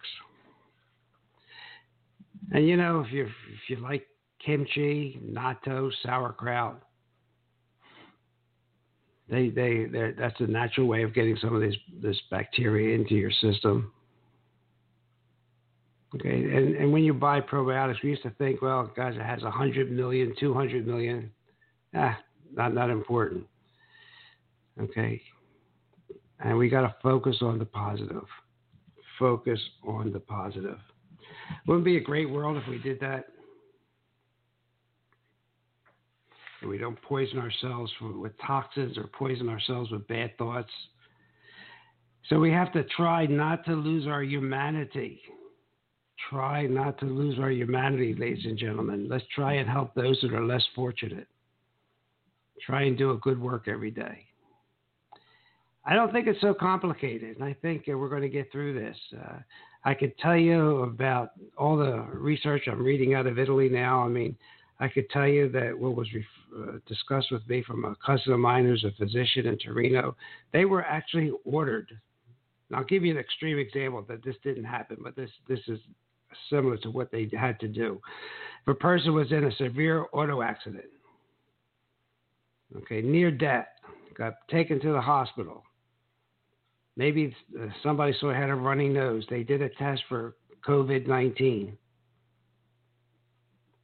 And 2.52 2.66
you 2.68 2.76
know, 2.76 3.00
if 3.00 3.12
you 3.12 3.24
if 3.24 3.68
you 3.68 3.76
like 3.76 4.06
kimchi, 4.44 5.20
natto, 5.24 5.90
sauerkraut, 6.02 6.82
they 9.28 9.48
they 9.50 9.86
that's 10.18 10.38
a 10.40 10.46
natural 10.46 10.86
way 10.86 11.02
of 11.02 11.14
getting 11.14 11.36
some 11.40 11.54
of 11.54 11.60
this 11.60 11.74
this 12.02 12.20
bacteria 12.30 12.94
into 12.94 13.14
your 13.14 13.30
system. 13.30 13.92
Okay, 16.14 16.44
and, 16.44 16.76
and 16.76 16.92
when 16.92 17.04
you 17.04 17.14
buy 17.14 17.40
probiotics, 17.40 18.02
we 18.02 18.10
used 18.10 18.22
to 18.22 18.30
think, 18.30 18.60
well, 18.60 18.90
guys, 18.94 19.14
it 19.16 19.22
has 19.22 19.42
100 19.42 19.90
million, 19.90 20.34
200 20.38 20.86
million. 20.86 21.30
Ah, 21.94 22.18
not, 22.52 22.74
not 22.74 22.90
important. 22.90 23.46
Okay, 24.78 25.22
and 26.40 26.58
we 26.58 26.68
got 26.68 26.82
to 26.82 26.94
focus 27.02 27.36
on 27.40 27.58
the 27.58 27.64
positive. 27.64 28.24
Focus 29.18 29.60
on 29.86 30.12
the 30.12 30.20
positive. 30.20 30.78
Wouldn't 31.66 31.84
be 31.84 31.96
a 31.96 32.00
great 32.00 32.28
world 32.28 32.56
if 32.56 32.68
we 32.68 32.78
did 32.78 33.00
that? 33.00 33.26
And 36.62 36.70
we 36.70 36.78
don't 36.78 37.00
poison 37.02 37.38
ourselves 37.38 37.92
with 38.00 38.32
toxins 38.44 38.96
or 38.96 39.08
poison 39.08 39.48
ourselves 39.48 39.90
with 39.90 40.06
bad 40.08 40.36
thoughts. 40.38 40.70
So 42.28 42.38
we 42.38 42.50
have 42.50 42.72
to 42.72 42.84
try 42.84 43.26
not 43.26 43.64
to 43.66 43.72
lose 43.72 44.06
our 44.06 44.22
humanity. 44.22 45.20
Try 46.30 46.66
not 46.66 46.98
to 47.00 47.06
lose 47.06 47.38
our 47.38 47.50
humanity, 47.50 48.14
ladies 48.14 48.44
and 48.44 48.56
gentlemen. 48.56 49.08
Let's 49.08 49.24
try 49.34 49.54
and 49.54 49.68
help 49.68 49.94
those 49.94 50.18
that 50.22 50.32
are 50.32 50.44
less 50.44 50.64
fortunate. 50.74 51.26
Try 52.64 52.82
and 52.82 52.96
do 52.96 53.10
a 53.10 53.16
good 53.16 53.40
work 53.40 53.66
every 53.66 53.90
day. 53.90 54.26
I 55.84 55.94
don't 55.94 56.12
think 56.12 56.28
it's 56.28 56.40
so 56.40 56.54
complicated, 56.54 57.36
and 57.36 57.44
I 57.44 57.54
think 57.60 57.84
we're 57.88 58.08
going 58.08 58.22
to 58.22 58.28
get 58.28 58.52
through 58.52 58.74
this. 58.74 58.96
Uh, 59.20 59.38
I 59.84 59.94
could 59.94 60.16
tell 60.18 60.36
you 60.36 60.82
about 60.82 61.30
all 61.58 61.76
the 61.76 62.06
research 62.12 62.68
I'm 62.70 62.82
reading 62.82 63.14
out 63.14 63.26
of 63.26 63.36
Italy 63.36 63.68
now. 63.68 64.04
I 64.04 64.08
mean, 64.08 64.36
I 64.78 64.86
could 64.86 65.10
tell 65.10 65.26
you 65.26 65.48
that 65.50 65.76
what 65.76 65.96
was 65.96 66.06
uh, 66.56 66.72
discussed 66.86 67.30
with 67.30 67.46
me 67.48 67.62
from 67.62 67.84
a 67.84 67.96
cousin 68.04 68.32
of 68.32 68.40
mine 68.40 68.64
who's 68.64 68.84
a 68.84 68.92
physician 68.92 69.46
in 69.46 69.58
Torino, 69.58 70.16
they 70.52 70.64
were 70.64 70.84
actually 70.84 71.32
ordered. 71.44 71.88
And 72.68 72.76
I'll 72.76 72.84
give 72.84 73.04
you 73.04 73.12
an 73.12 73.18
extreme 73.18 73.58
example 73.58 74.04
that 74.08 74.24
this 74.24 74.36
didn't 74.42 74.64
happen, 74.64 74.98
but 75.02 75.16
this 75.16 75.30
this 75.48 75.60
is 75.68 75.78
similar 76.50 76.76
to 76.78 76.90
what 76.90 77.10
they 77.10 77.28
had 77.38 77.58
to 77.60 77.68
do. 77.68 78.00
If 78.62 78.68
a 78.68 78.74
person 78.74 79.14
was 79.14 79.30
in 79.32 79.44
a 79.44 79.52
severe 79.56 80.06
auto 80.12 80.42
accident, 80.42 80.84
okay, 82.76 83.02
near 83.02 83.30
death, 83.30 83.66
got 84.14 84.34
taken 84.48 84.80
to 84.80 84.92
the 84.92 85.00
hospital, 85.00 85.64
maybe 86.96 87.34
uh, 87.60 87.66
somebody 87.82 88.14
saw 88.20 88.32
had 88.32 88.50
a 88.50 88.54
runny 88.54 88.88
nose, 88.88 89.24
they 89.28 89.42
did 89.42 89.62
a 89.62 89.68
test 89.70 90.02
for 90.08 90.36
COVID 90.66 91.06
19. 91.06 91.76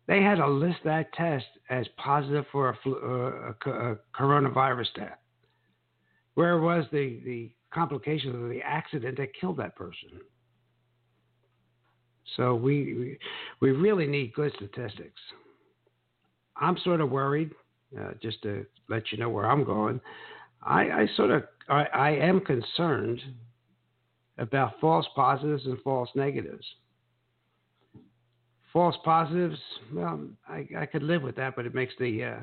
They 0.09 0.23
had 0.23 0.37
to 0.37 0.49
list 0.49 0.79
that 0.85 1.13
test 1.13 1.45
as 1.69 1.87
positive 1.99 2.47
for 2.51 2.71
a, 2.71 2.79
flu, 2.83 2.97
uh, 2.97 3.71
a, 3.71 3.93
a 3.93 3.97
coronavirus 4.19 4.93
test. 4.95 5.21
Where 6.35 6.61
was 6.61 6.87
the, 6.91 7.21
the 7.25 7.51
complications 7.73 8.35
of 8.35 8.49
the 8.49 8.61
accident 8.65 9.19
that 9.19 9.29
killed 9.39 9.59
that 9.59 9.77
person? 9.77 10.09
So 12.37 12.55
we, 12.55 12.95
we, 12.95 13.19
we 13.61 13.71
really 13.71 14.07
need 14.07 14.33
good 14.33 14.53
statistics. 14.57 15.21
I'm 16.57 16.79
sort 16.85 17.01
of 17.01 17.11
worried, 17.11 17.53
uh, 17.99 18.13
just 18.23 18.43
to 18.43 18.65
let 18.89 19.13
you 19.13 19.19
know 19.19 19.29
where 19.29 19.51
I'm 19.51 19.65
going. 19.65 20.01
I, 20.63 20.83
I 20.83 21.09
sort 21.17 21.31
of 21.31 21.45
I, 21.69 21.85
I 21.95 22.11
am 22.11 22.41
concerned 22.41 23.21
about 24.39 24.81
false 24.81 25.07
positives 25.15 25.67
and 25.67 25.79
false 25.83 26.09
negatives. 26.15 26.65
False 28.79 28.95
positives, 29.05 29.59
well, 29.93 30.21
I, 30.49 30.65
I 30.79 30.87
could 30.87 31.03
live 31.03 31.23
with 31.23 31.35
that, 31.35 31.57
but 31.57 31.67
it 31.67 31.75
makes 31.75 31.93
the 31.99 32.23
uh, 32.23 32.39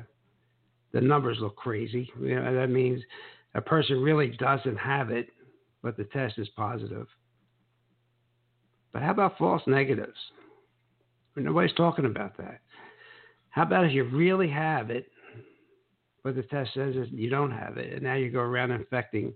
the 0.92 1.00
numbers 1.00 1.38
look 1.40 1.56
crazy. 1.56 2.12
You 2.20 2.38
know, 2.38 2.54
that 2.54 2.68
means 2.68 3.00
a 3.54 3.62
person 3.62 4.02
really 4.02 4.36
doesn't 4.36 4.76
have 4.76 5.10
it, 5.10 5.30
but 5.82 5.96
the 5.96 6.04
test 6.04 6.34
is 6.36 6.46
positive. 6.54 7.06
But 8.92 9.00
how 9.00 9.12
about 9.12 9.38
false 9.38 9.62
negatives? 9.66 10.18
Nobody's 11.36 11.74
talking 11.74 12.04
about 12.04 12.36
that. 12.36 12.60
How 13.48 13.62
about 13.62 13.86
if 13.86 13.92
you 13.92 14.04
really 14.04 14.50
have 14.50 14.90
it, 14.90 15.10
but 16.22 16.36
the 16.36 16.42
test 16.42 16.74
says 16.74 16.96
you 17.12 17.30
don't 17.30 17.50
have 17.50 17.78
it, 17.78 17.94
and 17.94 18.02
now 18.02 18.16
you 18.16 18.30
go 18.30 18.40
around 18.40 18.72
infecting 18.72 19.32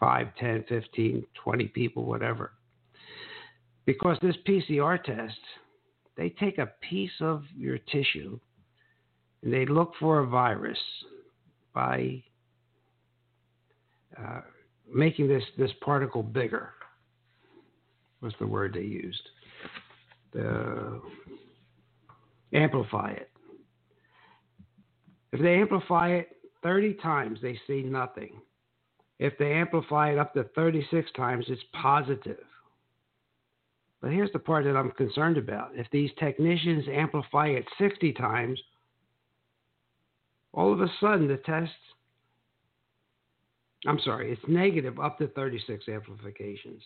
5, 0.00 0.28
10, 0.40 0.64
15, 0.66 1.26
20 1.44 1.64
people, 1.66 2.06
whatever. 2.06 2.52
Because 3.84 4.16
this 4.22 4.36
PCR 4.48 5.04
test, 5.04 5.36
they 6.18 6.30
take 6.30 6.58
a 6.58 6.68
piece 6.90 7.12
of 7.20 7.44
your 7.56 7.78
tissue 7.78 8.38
and 9.42 9.52
they 9.52 9.64
look 9.64 9.92
for 10.00 10.18
a 10.18 10.26
virus 10.26 10.78
by 11.72 12.20
uh, 14.18 14.40
making 14.92 15.28
this, 15.28 15.44
this 15.56 15.70
particle 15.80 16.24
bigger. 16.24 16.70
What's 18.18 18.34
the 18.40 18.48
word 18.48 18.74
they 18.74 18.80
used? 18.80 19.22
The 20.32 21.00
amplify 22.52 23.12
it. 23.12 23.30
If 25.32 25.40
they 25.40 25.54
amplify 25.54 26.14
it 26.14 26.30
30 26.64 26.94
times, 26.94 27.38
they 27.40 27.56
see 27.68 27.82
nothing. 27.82 28.40
If 29.20 29.38
they 29.38 29.52
amplify 29.52 30.10
it 30.10 30.18
up 30.18 30.34
to 30.34 30.44
36 30.56 31.12
times, 31.16 31.44
it's 31.48 31.62
positive. 31.80 32.47
But 34.00 34.12
here's 34.12 34.32
the 34.32 34.38
part 34.38 34.64
that 34.64 34.76
I'm 34.76 34.92
concerned 34.92 35.36
about. 35.36 35.70
If 35.74 35.86
these 35.90 36.10
technicians 36.18 36.84
amplify 36.90 37.48
it 37.48 37.64
60 37.78 38.12
times, 38.12 38.60
all 40.52 40.72
of 40.72 40.80
a 40.80 40.88
sudden 41.00 41.26
the 41.26 41.38
test, 41.38 41.72
I'm 43.86 43.98
sorry, 44.00 44.32
it's 44.32 44.42
negative 44.48 44.98
up 45.00 45.18
to 45.18 45.28
36 45.28 45.84
amplifications. 45.88 46.82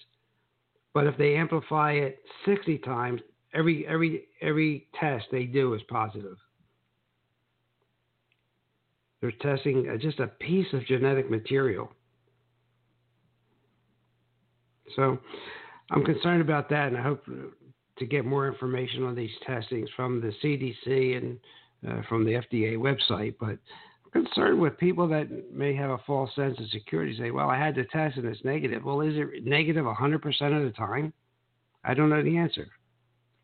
But 0.95 1.07
if 1.07 1.17
they 1.17 1.37
amplify 1.37 1.93
it 1.93 2.21
60 2.45 2.79
times, 2.79 3.21
every 3.55 3.87
every 3.87 4.25
every 4.41 4.89
test 4.99 5.27
they 5.31 5.45
do 5.45 5.75
is 5.75 5.81
positive. 5.89 6.37
They're 9.21 9.33
testing 9.33 9.89
uh, 9.89 9.97
just 9.97 10.19
a 10.19 10.27
piece 10.27 10.67
of 10.73 10.85
genetic 10.85 11.31
material. 11.31 11.91
So 14.97 15.19
I'm 15.93 16.05
concerned 16.05 16.41
about 16.41 16.71
that, 16.71 16.89
and 16.89 16.97
I 16.97 17.03
hope 17.03 17.25
to 17.99 18.07
get 18.07 18.25
more 18.25 18.49
information 18.49 19.05
on 19.05 19.15
these 19.15 19.31
testings 19.47 19.89
from 19.95 20.21
the 20.21 20.33
CDC 20.43 21.17
and 21.19 21.39
uh, 21.87 22.03
from 22.09 22.25
the 22.25 22.33
FDA 22.33 22.77
website. 22.77 23.35
But 23.39 23.59
I'm 24.07 24.25
concerned 24.25 24.59
with 24.59 24.79
people 24.79 25.07
that 25.09 25.53
may 25.53 25.75
have 25.75 25.91
a 25.91 25.99
false 26.07 26.35
sense 26.35 26.59
of 26.59 26.69
security. 26.71 27.17
Say, 27.19 27.31
"Well, 27.31 27.51
I 27.51 27.59
had 27.59 27.75
the 27.75 27.85
test 27.85 28.17
and 28.17 28.27
it's 28.27 28.45
negative." 28.45 28.85
Well, 28.85 29.03
is 29.03 29.15
it 29.17 29.45
negative 29.45 29.85
100% 29.85 30.57
of 30.57 30.65
the 30.65 30.73
time? 30.77 31.13
I 31.85 31.95
don't 31.95 32.09
know 32.09 32.23
the 32.23 32.39
answer, 32.39 32.69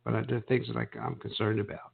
but 0.05 0.15
I, 0.15 0.19
are 0.19 0.41
things 0.49 0.69
that 0.69 0.77
I, 0.77 0.87
I'm 0.99 1.17
concerned 1.17 1.61
about. 1.61 1.93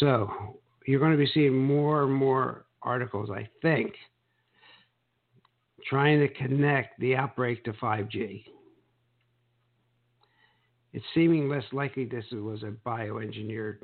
So 0.00 0.58
you're 0.86 1.00
going 1.00 1.12
to 1.12 1.18
be 1.18 1.30
seeing 1.32 1.56
more 1.56 2.02
and 2.02 2.12
more 2.12 2.66
articles, 2.82 3.30
I 3.30 3.48
think, 3.62 3.94
trying 5.88 6.20
to 6.20 6.28
connect 6.28 6.98
the 7.00 7.16
outbreak 7.16 7.64
to 7.64 7.72
5G. 7.74 8.44
It's 10.92 11.04
seeming 11.14 11.48
less 11.48 11.64
likely 11.72 12.04
this 12.04 12.24
was 12.32 12.62
a 12.62 12.72
bioengineered 12.86 13.78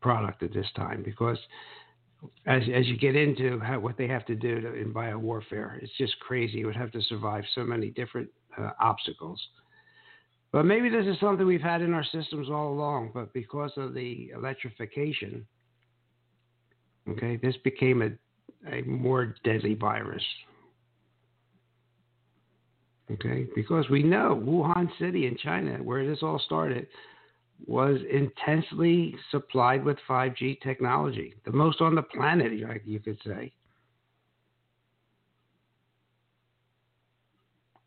product 0.00 0.42
at 0.42 0.52
this 0.54 0.66
time 0.76 1.02
because 1.04 1.38
as, 2.46 2.62
as 2.74 2.86
you 2.86 2.96
get 2.96 3.16
into 3.16 3.58
how, 3.60 3.78
what 3.80 3.96
they 3.96 4.08
have 4.08 4.24
to 4.26 4.34
do 4.34 4.60
to, 4.60 4.74
in 4.74 4.92
biowarfare, 4.92 5.82
it's 5.82 5.92
just 5.98 6.18
crazy. 6.20 6.58
You 6.58 6.66
would 6.66 6.76
have 6.76 6.92
to 6.92 7.02
survive 7.02 7.44
so 7.54 7.64
many 7.64 7.90
different 7.90 8.28
uh, 8.58 8.70
obstacles. 8.80 9.40
But 10.52 10.64
maybe 10.64 10.88
this 10.88 11.06
is 11.06 11.18
something 11.20 11.46
we've 11.46 11.60
had 11.60 11.80
in 11.80 11.94
our 11.94 12.04
systems 12.04 12.48
all 12.50 12.72
along, 12.72 13.12
but 13.14 13.32
because 13.32 13.70
of 13.76 13.94
the 13.94 14.30
electrification, 14.34 15.46
okay, 17.08 17.36
this 17.36 17.54
became 17.62 18.02
a 18.02 18.10
a 18.70 18.82
more 18.82 19.34
deadly 19.44 19.74
virus. 19.74 20.24
Okay, 23.10 23.46
because 23.56 23.88
we 23.90 24.02
know 24.02 24.40
Wuhan 24.44 24.88
City 24.98 25.26
in 25.26 25.36
China, 25.36 25.82
where 25.82 26.06
this 26.06 26.22
all 26.22 26.38
started, 26.38 26.86
was 27.66 27.98
intensely 28.10 29.14
supplied 29.30 29.84
with 29.84 29.98
5G 30.08 30.60
technology, 30.62 31.34
the 31.44 31.52
most 31.52 31.80
on 31.80 31.94
the 31.94 32.02
planet, 32.02 32.52
you 32.52 33.00
could 33.00 33.18
say. 33.26 33.52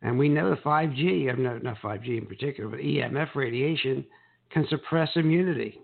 And 0.01 0.19
we 0.19 0.27
know 0.27 0.49
the 0.49 0.57
5G, 0.57 1.31
I'm 1.31 1.41
not, 1.41 1.63
not 1.63 1.77
5G 1.81 2.17
in 2.17 2.25
particular, 2.25 2.69
but 2.69 2.81
EMF 2.81 3.33
radiation 3.35 4.05
can 4.51 4.67
suppress 4.67 5.09
immunity, 5.15 5.79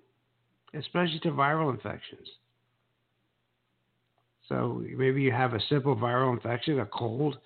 especially 0.73 1.19
to 1.21 1.31
viral 1.31 1.73
infections. 1.73 2.27
So 4.49 4.83
maybe 4.97 5.21
you 5.21 5.31
have 5.31 5.53
a 5.53 5.61
simple 5.69 5.95
viral 5.95 6.33
infection, 6.33 6.79
a 6.79 6.85
cold, 6.87 7.37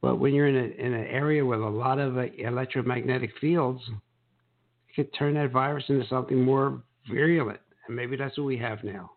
but 0.00 0.16
when 0.18 0.34
you're 0.34 0.48
in, 0.48 0.56
a, 0.56 0.84
in 0.84 0.94
an 0.94 1.06
area 1.06 1.44
with 1.44 1.60
a 1.60 1.68
lot 1.68 1.98
of 1.98 2.16
uh, 2.16 2.22
electromagnetic 2.38 3.30
fields, 3.40 3.82
it 4.88 4.96
could 4.96 5.14
turn 5.14 5.34
that 5.34 5.52
virus 5.52 5.84
into 5.88 6.06
something 6.08 6.42
more 6.42 6.82
virulent. 7.08 7.60
And 7.86 7.94
maybe 7.94 8.16
that's 8.16 8.36
what 8.38 8.46
we 8.46 8.56
have 8.56 8.82
now. 8.82 9.10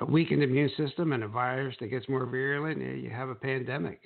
A 0.00 0.06
weakened 0.06 0.42
immune 0.42 0.70
system 0.78 1.12
and 1.12 1.22
a 1.22 1.28
virus 1.28 1.76
that 1.80 1.88
gets 1.88 2.08
more 2.08 2.24
virulent, 2.24 2.80
you 2.80 3.10
have 3.10 3.28
a 3.28 3.34
pandemic. 3.34 4.00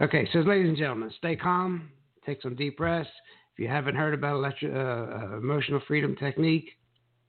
Okay, 0.00 0.28
so 0.32 0.40
ladies 0.40 0.68
and 0.68 0.76
gentlemen, 0.76 1.12
stay 1.18 1.36
calm, 1.36 1.88
take 2.26 2.42
some 2.42 2.56
deep 2.56 2.76
breaths. 2.76 3.08
If 3.52 3.62
you 3.62 3.68
haven't 3.68 3.94
heard 3.94 4.14
about 4.14 4.34
electro, 4.34 4.70
uh, 4.70 5.34
uh, 5.34 5.38
emotional 5.38 5.80
freedom 5.86 6.16
technique, 6.16 6.70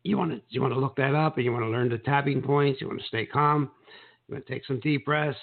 you 0.04 0.18
want 0.18 0.32
to 0.32 0.42
you 0.50 0.62
want 0.62 0.74
to 0.74 0.80
look 0.80 0.96
that 0.96 1.16
up 1.16 1.36
and 1.38 1.46
you 1.46 1.52
want 1.52 1.64
to 1.64 1.70
learn 1.70 1.90
the 1.90 1.98
tapping 1.98 2.42
points. 2.42 2.82
You 2.82 2.88
want 2.88 3.02
to 3.02 3.08
stay 3.08 3.26
calm. 3.26 3.72
You 4.28 4.36
want 4.36 4.46
to 4.46 4.54
take 4.54 4.66
some 4.66 4.80
deep 4.80 5.06
breaths. 5.06 5.38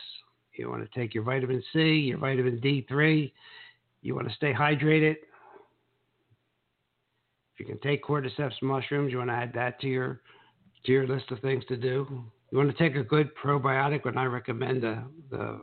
You 0.54 0.70
want 0.70 0.90
to 0.90 0.98
take 0.98 1.14
your 1.14 1.22
vitamin 1.22 1.62
C, 1.72 1.78
your 1.80 2.18
vitamin 2.18 2.60
D3. 2.60 3.30
You 4.02 4.14
want 4.14 4.28
to 4.28 4.34
stay 4.34 4.52
hydrated. 4.52 5.16
If 7.54 7.60
you 7.60 7.66
can 7.66 7.78
take 7.80 8.04
cordyceps 8.04 8.60
mushrooms, 8.62 9.12
you 9.12 9.18
want 9.18 9.30
to 9.30 9.34
add 9.34 9.52
that 9.54 9.80
to 9.80 9.88
your 9.88 10.20
to 10.84 10.92
your 10.92 11.06
list 11.06 11.30
of 11.30 11.40
things 11.40 11.64
to 11.66 11.76
do. 11.76 12.24
You 12.50 12.58
want 12.58 12.70
to 12.70 12.76
take 12.76 12.96
a 12.96 13.02
good 13.02 13.30
probiotic, 13.34 14.04
when 14.04 14.16
I 14.16 14.24
recommend 14.24 14.82
the 14.82 15.02
the 15.30 15.60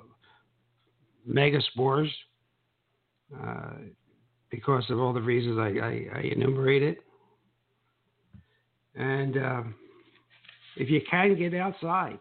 megaspores 1.28 2.10
uh, 3.42 3.74
because 4.50 4.84
of 4.90 5.00
all 5.00 5.14
the 5.14 5.22
reasons 5.22 5.58
I, 5.58 5.80
I, 5.80 6.20
I 6.20 6.22
enumerated. 6.36 6.98
And 8.96 9.38
uh, 9.38 9.64
if 10.78 10.90
you 10.90 11.02
can 11.10 11.38
get 11.38 11.54
outside, 11.54 12.20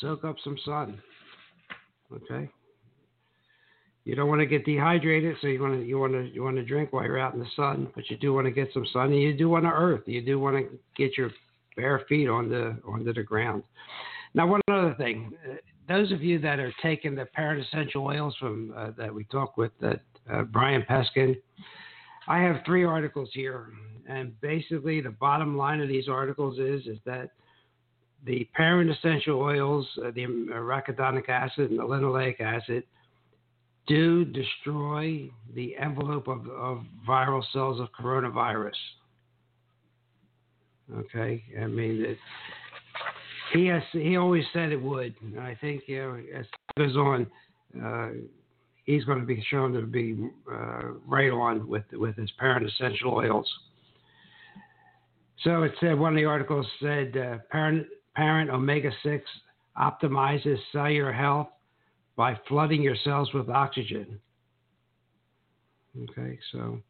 soak 0.00 0.24
up 0.24 0.36
some 0.42 0.58
sun. 0.64 1.00
Okay. 2.12 2.48
You 4.04 4.14
don't 4.14 4.28
want 4.28 4.40
to 4.40 4.46
get 4.46 4.64
dehydrated, 4.64 5.36
so 5.40 5.48
you 5.48 5.60
want 5.60 5.80
to 5.80 5.84
you 5.84 5.98
want 5.98 6.12
to 6.12 6.32
you 6.32 6.42
want 6.42 6.54
to 6.56 6.64
drink 6.64 6.92
while 6.92 7.02
you're 7.02 7.18
out 7.18 7.34
in 7.34 7.40
the 7.40 7.46
sun, 7.56 7.88
but 7.94 8.08
you 8.08 8.16
do 8.16 8.32
want 8.32 8.46
to 8.46 8.52
get 8.52 8.68
some 8.72 8.86
sun, 8.92 9.12
and 9.12 9.20
you 9.20 9.36
do 9.36 9.48
want 9.48 9.64
to 9.64 9.70
earth. 9.70 10.02
You 10.06 10.22
do 10.22 10.38
want 10.38 10.56
to 10.56 10.78
get 10.96 11.18
your 11.18 11.32
bare 11.76 12.04
feet 12.08 12.28
on 12.28 12.48
the 12.48 12.78
onto 12.86 13.12
the 13.12 13.24
ground. 13.24 13.64
Now, 14.32 14.46
one 14.46 14.60
other 14.70 14.94
thing, 14.94 15.32
those 15.88 16.12
of 16.12 16.22
you 16.22 16.38
that 16.38 16.60
are 16.60 16.72
taking 16.82 17.16
the 17.16 17.26
parent 17.26 17.64
essential 17.66 18.04
oils 18.04 18.36
from 18.38 18.72
uh, 18.76 18.90
that 18.96 19.12
we 19.12 19.24
talked 19.24 19.58
with 19.58 19.72
uh, 19.82 19.94
uh, 20.32 20.42
Brian 20.42 20.82
Peskin, 20.88 21.36
I 22.28 22.38
have 22.38 22.56
three 22.64 22.84
articles 22.84 23.30
here, 23.32 23.68
and 24.08 24.38
basically 24.40 25.00
the 25.00 25.10
bottom 25.10 25.56
line 25.56 25.80
of 25.80 25.88
these 25.88 26.08
articles 26.08 26.58
is 26.58 26.86
is 26.86 26.98
that 27.04 27.30
the 28.24 28.48
parent 28.54 28.90
essential 28.90 29.40
oils, 29.40 29.86
uh, 30.04 30.10
the 30.14 30.24
arachidonic 30.24 31.28
acid 31.28 31.70
and 31.70 31.78
the 31.78 31.84
linoleic 31.84 32.40
acid, 32.40 32.82
do 33.86 34.24
destroy 34.24 35.30
the 35.54 35.76
envelope 35.76 36.26
of, 36.26 36.48
of 36.48 36.82
viral 37.08 37.42
cells 37.52 37.80
of 37.80 37.88
coronavirus. 37.98 38.72
Okay, 40.92 41.42
I 41.60 41.66
mean, 41.66 42.04
it, 42.04 42.18
he 43.52 43.66
has, 43.66 43.82
he 43.92 44.16
always 44.16 44.44
said 44.52 44.72
it 44.72 44.82
would. 44.82 45.14
I 45.40 45.56
think 45.60 45.82
you 45.86 45.98
know, 45.98 46.20
as 46.36 46.46
goes 46.76 46.96
on, 46.96 47.26
uh, 47.82 48.08
he's 48.86 49.04
going 49.04 49.18
to 49.18 49.26
be 49.26 49.44
shown 49.50 49.72
to 49.72 49.82
be 49.82 50.16
uh, 50.50 50.92
right 51.06 51.30
on 51.30 51.68
with 51.68 51.84
with 51.92 52.16
his 52.16 52.30
parent 52.38 52.66
essential 52.66 53.12
oils. 53.12 53.48
So 55.42 55.64
it 55.64 55.72
said 55.80 55.98
one 55.98 56.12
of 56.12 56.16
the 56.16 56.24
articles 56.24 56.66
said 56.80 57.16
uh, 57.16 57.38
parent 57.50 57.86
parent 58.14 58.48
omega 58.48 58.90
six 59.02 59.24
optimizes 59.78 60.56
cellular 60.72 61.12
health 61.12 61.48
by 62.16 62.38
flooding 62.48 62.82
your 62.82 62.96
cells 63.04 63.30
with 63.34 63.50
oxygen. 63.50 64.18
Okay, 66.10 66.38
so 66.52 66.80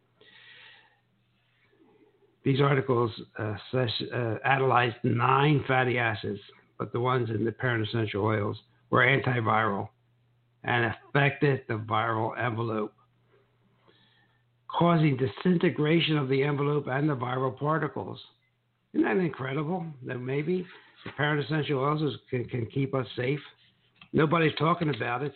these 2.44 2.60
articles 2.60 3.10
uh, 3.38 3.56
uh, 3.74 4.16
analyzed 4.44 4.96
nine 5.02 5.64
fatty 5.66 5.98
acids, 5.98 6.40
but 6.78 6.92
the 6.92 7.00
ones 7.00 7.30
in 7.30 7.44
the 7.44 7.52
parent 7.52 7.86
essential 7.88 8.24
oils 8.24 8.56
were 8.90 9.00
antiviral 9.00 9.88
and 10.66 10.92
affected 10.92 11.62
the 11.68 11.74
viral 11.74 12.38
envelope, 12.38 12.92
causing 14.68 15.16
disintegration 15.16 16.18
of 16.18 16.28
the 16.28 16.42
envelope 16.42 16.88
and 16.88 17.08
the 17.08 17.16
viral 17.16 17.56
particles. 17.56 18.20
Isn't 18.92 19.06
that 19.06 19.16
incredible? 19.16 19.86
That 20.04 20.18
maybe 20.18 20.66
the 21.04 21.12
parent 21.12 21.44
essential 21.44 21.78
oils 21.78 22.16
can, 22.28 22.44
can 22.46 22.66
keep 22.66 22.94
us 22.94 23.06
safe. 23.16 23.40
Nobody's 24.12 24.54
talking 24.58 24.92
about 24.94 25.22
it. 25.22 25.34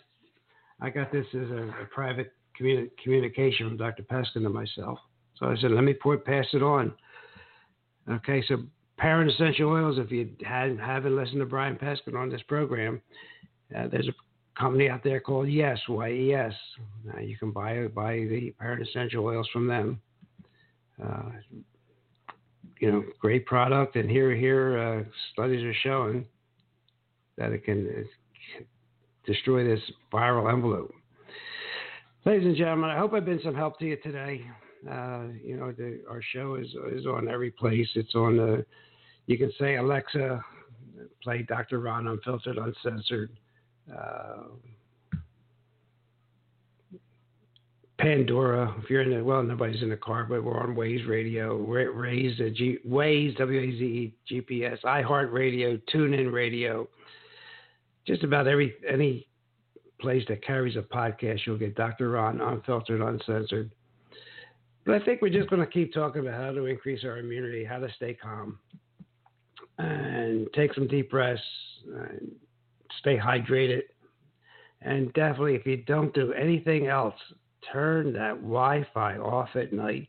I 0.80 0.90
got 0.90 1.12
this 1.12 1.26
as 1.32 1.48
a, 1.50 1.74
a 1.82 1.86
private 1.94 2.32
communi- 2.60 2.90
communication 3.02 3.68
from 3.68 3.76
Dr. 3.76 4.02
Peskin 4.02 4.44
and 4.44 4.52
myself. 4.52 4.98
So 5.38 5.46
I 5.46 5.56
said, 5.60 5.70
let 5.70 5.84
me 5.84 5.94
pour, 5.94 6.18
pass 6.18 6.46
it 6.52 6.62
on. 6.62 6.92
Okay, 8.10 8.42
so 8.48 8.56
Parent 8.98 9.30
Essential 9.30 9.70
Oils, 9.70 9.98
if 9.98 10.10
you 10.10 10.30
hadn't, 10.44 10.78
haven't 10.78 11.14
listened 11.14 11.38
to 11.38 11.46
Brian 11.46 11.76
Peskin 11.76 12.16
on 12.16 12.30
this 12.30 12.42
program, 12.48 13.00
uh, 13.76 13.86
there's 13.88 14.08
a 14.08 14.12
company 14.60 14.88
out 14.88 15.02
there 15.02 15.20
called 15.20 15.48
Yes, 15.48 15.78
YES. 15.88 16.52
Uh, 17.14 17.20
you 17.20 17.36
can 17.38 17.50
buy 17.50 17.86
buy 17.88 18.26
the 18.28 18.54
Parent 18.58 18.86
Essential 18.86 19.24
Oils 19.24 19.48
from 19.52 19.66
them. 19.66 20.00
Uh, 21.02 21.30
you 22.78 22.92
know, 22.92 23.02
great 23.18 23.46
product, 23.46 23.96
and 23.96 24.10
here 24.10 24.34
here 24.34 24.78
uh, 24.78 25.02
studies 25.32 25.64
are 25.64 25.74
showing 25.82 26.26
that 27.38 27.52
it 27.52 27.64
can, 27.64 27.86
it 27.86 28.06
can 28.56 28.66
destroy 29.26 29.64
this 29.64 29.80
viral 30.12 30.52
envelope. 30.52 30.92
Ladies 32.26 32.46
and 32.46 32.56
gentlemen, 32.56 32.90
I 32.90 32.98
hope 32.98 33.14
I've 33.14 33.24
been 33.24 33.40
some 33.42 33.54
help 33.54 33.78
to 33.78 33.86
you 33.86 33.96
today. 34.02 34.44
Uh, 34.90 35.24
you 35.42 35.56
know, 35.56 35.72
the, 35.72 36.02
our 36.08 36.20
show 36.34 36.56
is 36.56 36.68
is 36.92 37.06
on 37.06 37.28
every 37.28 37.50
place. 37.50 37.88
It's 37.94 38.14
on 38.14 38.36
the. 38.36 38.64
You 39.26 39.38
can 39.38 39.52
say 39.58 39.76
Alexa, 39.76 40.44
play 41.22 41.42
Dr. 41.42 41.80
Ron 41.80 42.08
Unfiltered, 42.08 42.58
Uncensored. 42.58 43.30
Uh, 43.92 44.42
Pandora. 48.00 48.74
If 48.82 48.88
you're 48.88 49.02
in 49.02 49.10
the 49.10 49.22
well, 49.22 49.42
nobody's 49.42 49.82
in 49.82 49.90
the 49.90 49.96
car, 49.96 50.24
but 50.24 50.42
we're 50.42 50.58
on 50.58 50.74
Waze 50.74 51.06
Radio, 51.06 51.58
Waze, 51.58 52.56
G, 52.56 52.78
Waze, 52.88 53.36
W 53.36 53.60
A 53.60 53.78
Z 53.78 53.84
E, 53.84 54.14
GPS, 54.30 54.80
iHeartRadio, 54.82 55.80
TuneIn 55.92 56.32
Radio. 56.32 56.88
Just 58.06 58.24
about 58.24 58.46
every 58.46 58.74
any 58.88 59.26
place 60.00 60.24
that 60.28 60.44
carries 60.44 60.76
a 60.76 60.82
podcast, 60.82 61.40
you'll 61.46 61.58
get 61.58 61.74
Dr. 61.74 62.10
Ron 62.10 62.40
Unfiltered, 62.40 63.02
Uncensored. 63.02 63.70
But 64.86 65.00
I 65.00 65.04
think 65.04 65.20
we're 65.20 65.28
just 65.28 65.50
going 65.50 65.60
to 65.60 65.70
keep 65.70 65.92
talking 65.92 66.22
about 66.22 66.40
how 66.40 66.52
to 66.52 66.64
increase 66.66 67.04
our 67.04 67.18
immunity, 67.18 67.64
how 67.64 67.78
to 67.78 67.88
stay 67.96 68.14
calm, 68.14 68.58
and 69.76 70.48
take 70.54 70.72
some 70.74 70.86
deep 70.88 71.10
breaths, 71.10 71.42
and 71.86 72.32
stay 72.98 73.16
hydrated. 73.16 73.82
And 74.82 75.12
definitely, 75.12 75.54
if 75.54 75.66
you 75.66 75.78
don't 75.78 76.12
do 76.14 76.32
anything 76.32 76.86
else, 76.86 77.14
turn 77.72 78.12
that 78.14 78.36
Wi 78.36 78.86
Fi 78.94 79.18
off 79.18 79.50
at 79.54 79.72
night. 79.72 80.08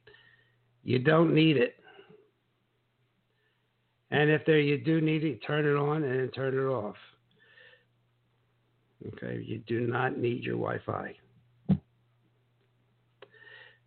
You 0.83 0.99
don't 0.99 1.33
need 1.33 1.57
it. 1.57 1.75
And 4.11 4.29
if 4.29 4.45
there 4.45 4.59
you 4.59 4.77
do 4.77 4.99
need 5.01 5.23
it, 5.23 5.39
turn 5.45 5.65
it 5.65 5.77
on 5.77 6.03
and 6.03 6.19
then 6.19 6.29
turn 6.29 6.53
it 6.53 6.67
off. 6.69 6.95
Okay, 9.07 9.41
you 9.45 9.59
do 9.67 9.87
not 9.87 10.17
need 10.17 10.43
your 10.43 10.55
Wi 10.55 10.79
Fi. 10.85 11.15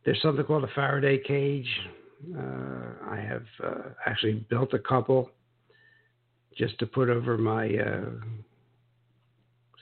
There's 0.05 0.21
something 0.21 0.45
called 0.45 0.65
a 0.65 0.75
Faraday 0.75 1.19
cage. 1.19 1.69
Uh, 2.37 3.11
I 3.11 3.17
have 3.17 3.45
uh, 3.63 3.89
actually 4.07 4.47
built 4.51 4.75
a 4.75 4.79
couple 4.79 5.31
just 6.57 6.79
to 6.79 6.87
put 6.87 7.09
over 7.09 7.37
my 7.37 7.67
uh, 7.77 8.11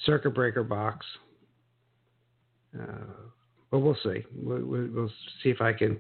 circuit 0.05 0.31
breaker 0.31 0.63
box. 0.63 1.05
Uh, 2.79 3.31
but 3.71 3.81
we'll 3.81 3.97
see. 4.03 4.25
We'll, 4.35 4.65
we'll, 4.65 5.11
see 5.43 5.51
if 5.51 5.61
I 5.61 5.73
can 5.73 5.99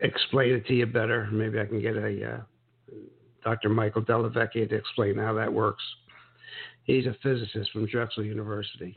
explain 0.00 0.54
it 0.54 0.66
to 0.66 0.74
you 0.74 0.86
better. 0.86 1.28
Maybe 1.32 1.60
I 1.60 1.66
can 1.66 1.80
get 1.80 1.96
a 1.96 2.34
uh, 2.34 2.96
Dr. 3.44 3.68
Michael 3.68 4.02
Delavecchia 4.02 4.68
to 4.68 4.74
explain 4.74 5.16
how 5.16 5.34
that 5.34 5.52
works. 5.52 5.82
He's 6.84 7.06
a 7.06 7.16
physicist 7.22 7.70
from 7.72 7.86
Drexel 7.86 8.24
University. 8.24 8.96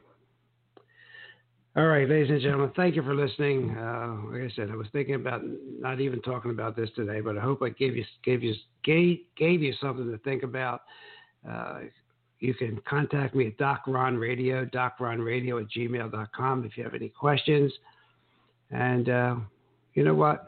All 1.76 1.88
right, 1.88 2.08
ladies 2.08 2.30
and 2.30 2.40
gentlemen, 2.40 2.72
thank 2.76 2.96
you 2.96 3.02
for 3.02 3.16
listening. 3.16 3.76
Uh, 3.76 4.18
like 4.32 4.44
I 4.44 4.56
said, 4.56 4.70
I 4.70 4.76
was 4.76 4.86
thinking 4.92 5.16
about 5.16 5.42
not 5.44 6.00
even 6.00 6.22
talking 6.22 6.52
about 6.52 6.76
this 6.76 6.90
today, 6.96 7.20
but 7.20 7.36
I 7.36 7.42
hope 7.42 7.64
I 7.64 7.70
gave 7.70 7.96
you 7.96 8.06
gave 8.24 8.44
you 8.44 8.54
gave, 8.84 9.22
gave 9.36 9.64
you 9.64 9.74
something 9.82 10.12
to 10.12 10.20
think 10.20 10.44
about. 10.44 10.82
Uh, 11.50 11.80
you 12.44 12.54
can 12.54 12.78
contact 12.88 13.34
me 13.34 13.48
at 13.48 13.58
docronradio, 13.58 14.70
docronradio 14.70 15.62
at 15.62 15.70
gmail.com 15.70 16.66
if 16.66 16.78
you 16.78 16.84
have 16.84 16.94
any 16.94 17.08
questions. 17.08 17.72
And 18.70 19.08
uh, 19.08 19.36
you 19.94 20.04
know 20.04 20.14
what? 20.14 20.48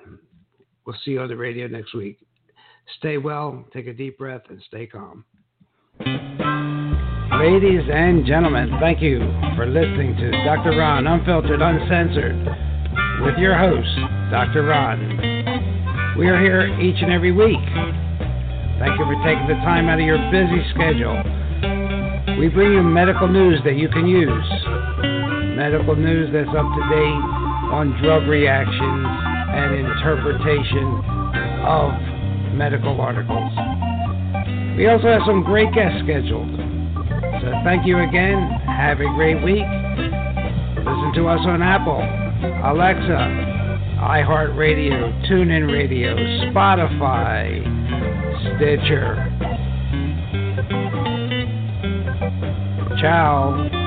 We'll 0.86 0.98
see 1.06 1.12
you 1.12 1.22
on 1.22 1.30
the 1.30 1.38
radio 1.38 1.68
next 1.68 1.96
week. 1.96 2.20
Stay 3.00 3.18
well, 3.18 3.64
take 3.72 3.88
a 3.88 3.94
deep 3.94 4.18
breath, 4.18 4.42
and 4.50 4.62
stay 4.68 4.86
calm. 4.86 5.24
Ladies 7.40 7.88
and 7.92 8.26
gentlemen, 8.26 8.76
thank 8.82 9.02
you 9.02 9.20
for 9.56 9.66
listening 9.66 10.18
to 10.18 10.32
Dr. 10.44 10.78
Ron 10.78 11.08
Unfiltered, 11.08 11.62
Uncensored 11.62 12.36
with 13.24 13.38
your 13.38 13.58
host, 13.58 13.96
Dr. 14.32 14.64
Ron. 14.64 16.16
We 16.20 16.28
are 16.28 16.42
here 16.42 16.78
each 16.82 17.02
and 17.02 17.14
every 17.14 17.32
week. 17.32 17.64
Thank 18.80 19.00
you 19.00 19.06
for 19.06 19.16
taking 19.24 19.48
the 19.48 19.56
time 19.64 19.88
out 19.88 20.00
of 20.00 20.06
your 20.06 20.20
busy 20.30 20.62
schedule. 20.74 21.45
We 22.40 22.50
bring 22.50 22.74
you 22.74 22.84
medical 22.84 23.28
news 23.28 23.60
that 23.64 23.78
you 23.78 23.88
can 23.88 24.08
use, 24.08 24.50
medical 25.56 25.96
news 25.96 26.30
that's 26.34 26.50
up 26.50 26.68
to 26.68 26.82
date 26.92 27.24
on 27.72 27.98
drug 28.04 28.28
reactions 28.28 29.08
and 29.56 29.76
interpretation 29.76 31.00
of 31.64 31.92
medical 32.54 33.00
articles. 33.00 33.52
We 34.78 34.88
also 34.88 35.08
have 35.08 35.22
some 35.26 35.44
great 35.44 35.74
guests 35.74 36.00
scheduled. 36.04 36.52
So 37.42 37.52
thank 37.64 37.88
you 37.88 38.00
again. 38.00 38.52
Have 38.68 39.00
a 39.00 39.08
great 39.16 39.42
week. 39.44 39.66
Listen 40.84 41.12
to 41.16 41.28
us 41.28 41.40
on 41.48 41.62
Apple, 41.62 42.04
Alexa, 42.68 43.56
iHeartRadio, 44.04 45.26
TuneIn 45.32 45.72
Radio, 45.72 46.16
Spotify, 46.52 47.64
Stitcher. 48.58 49.35
Ciao. 53.06 53.85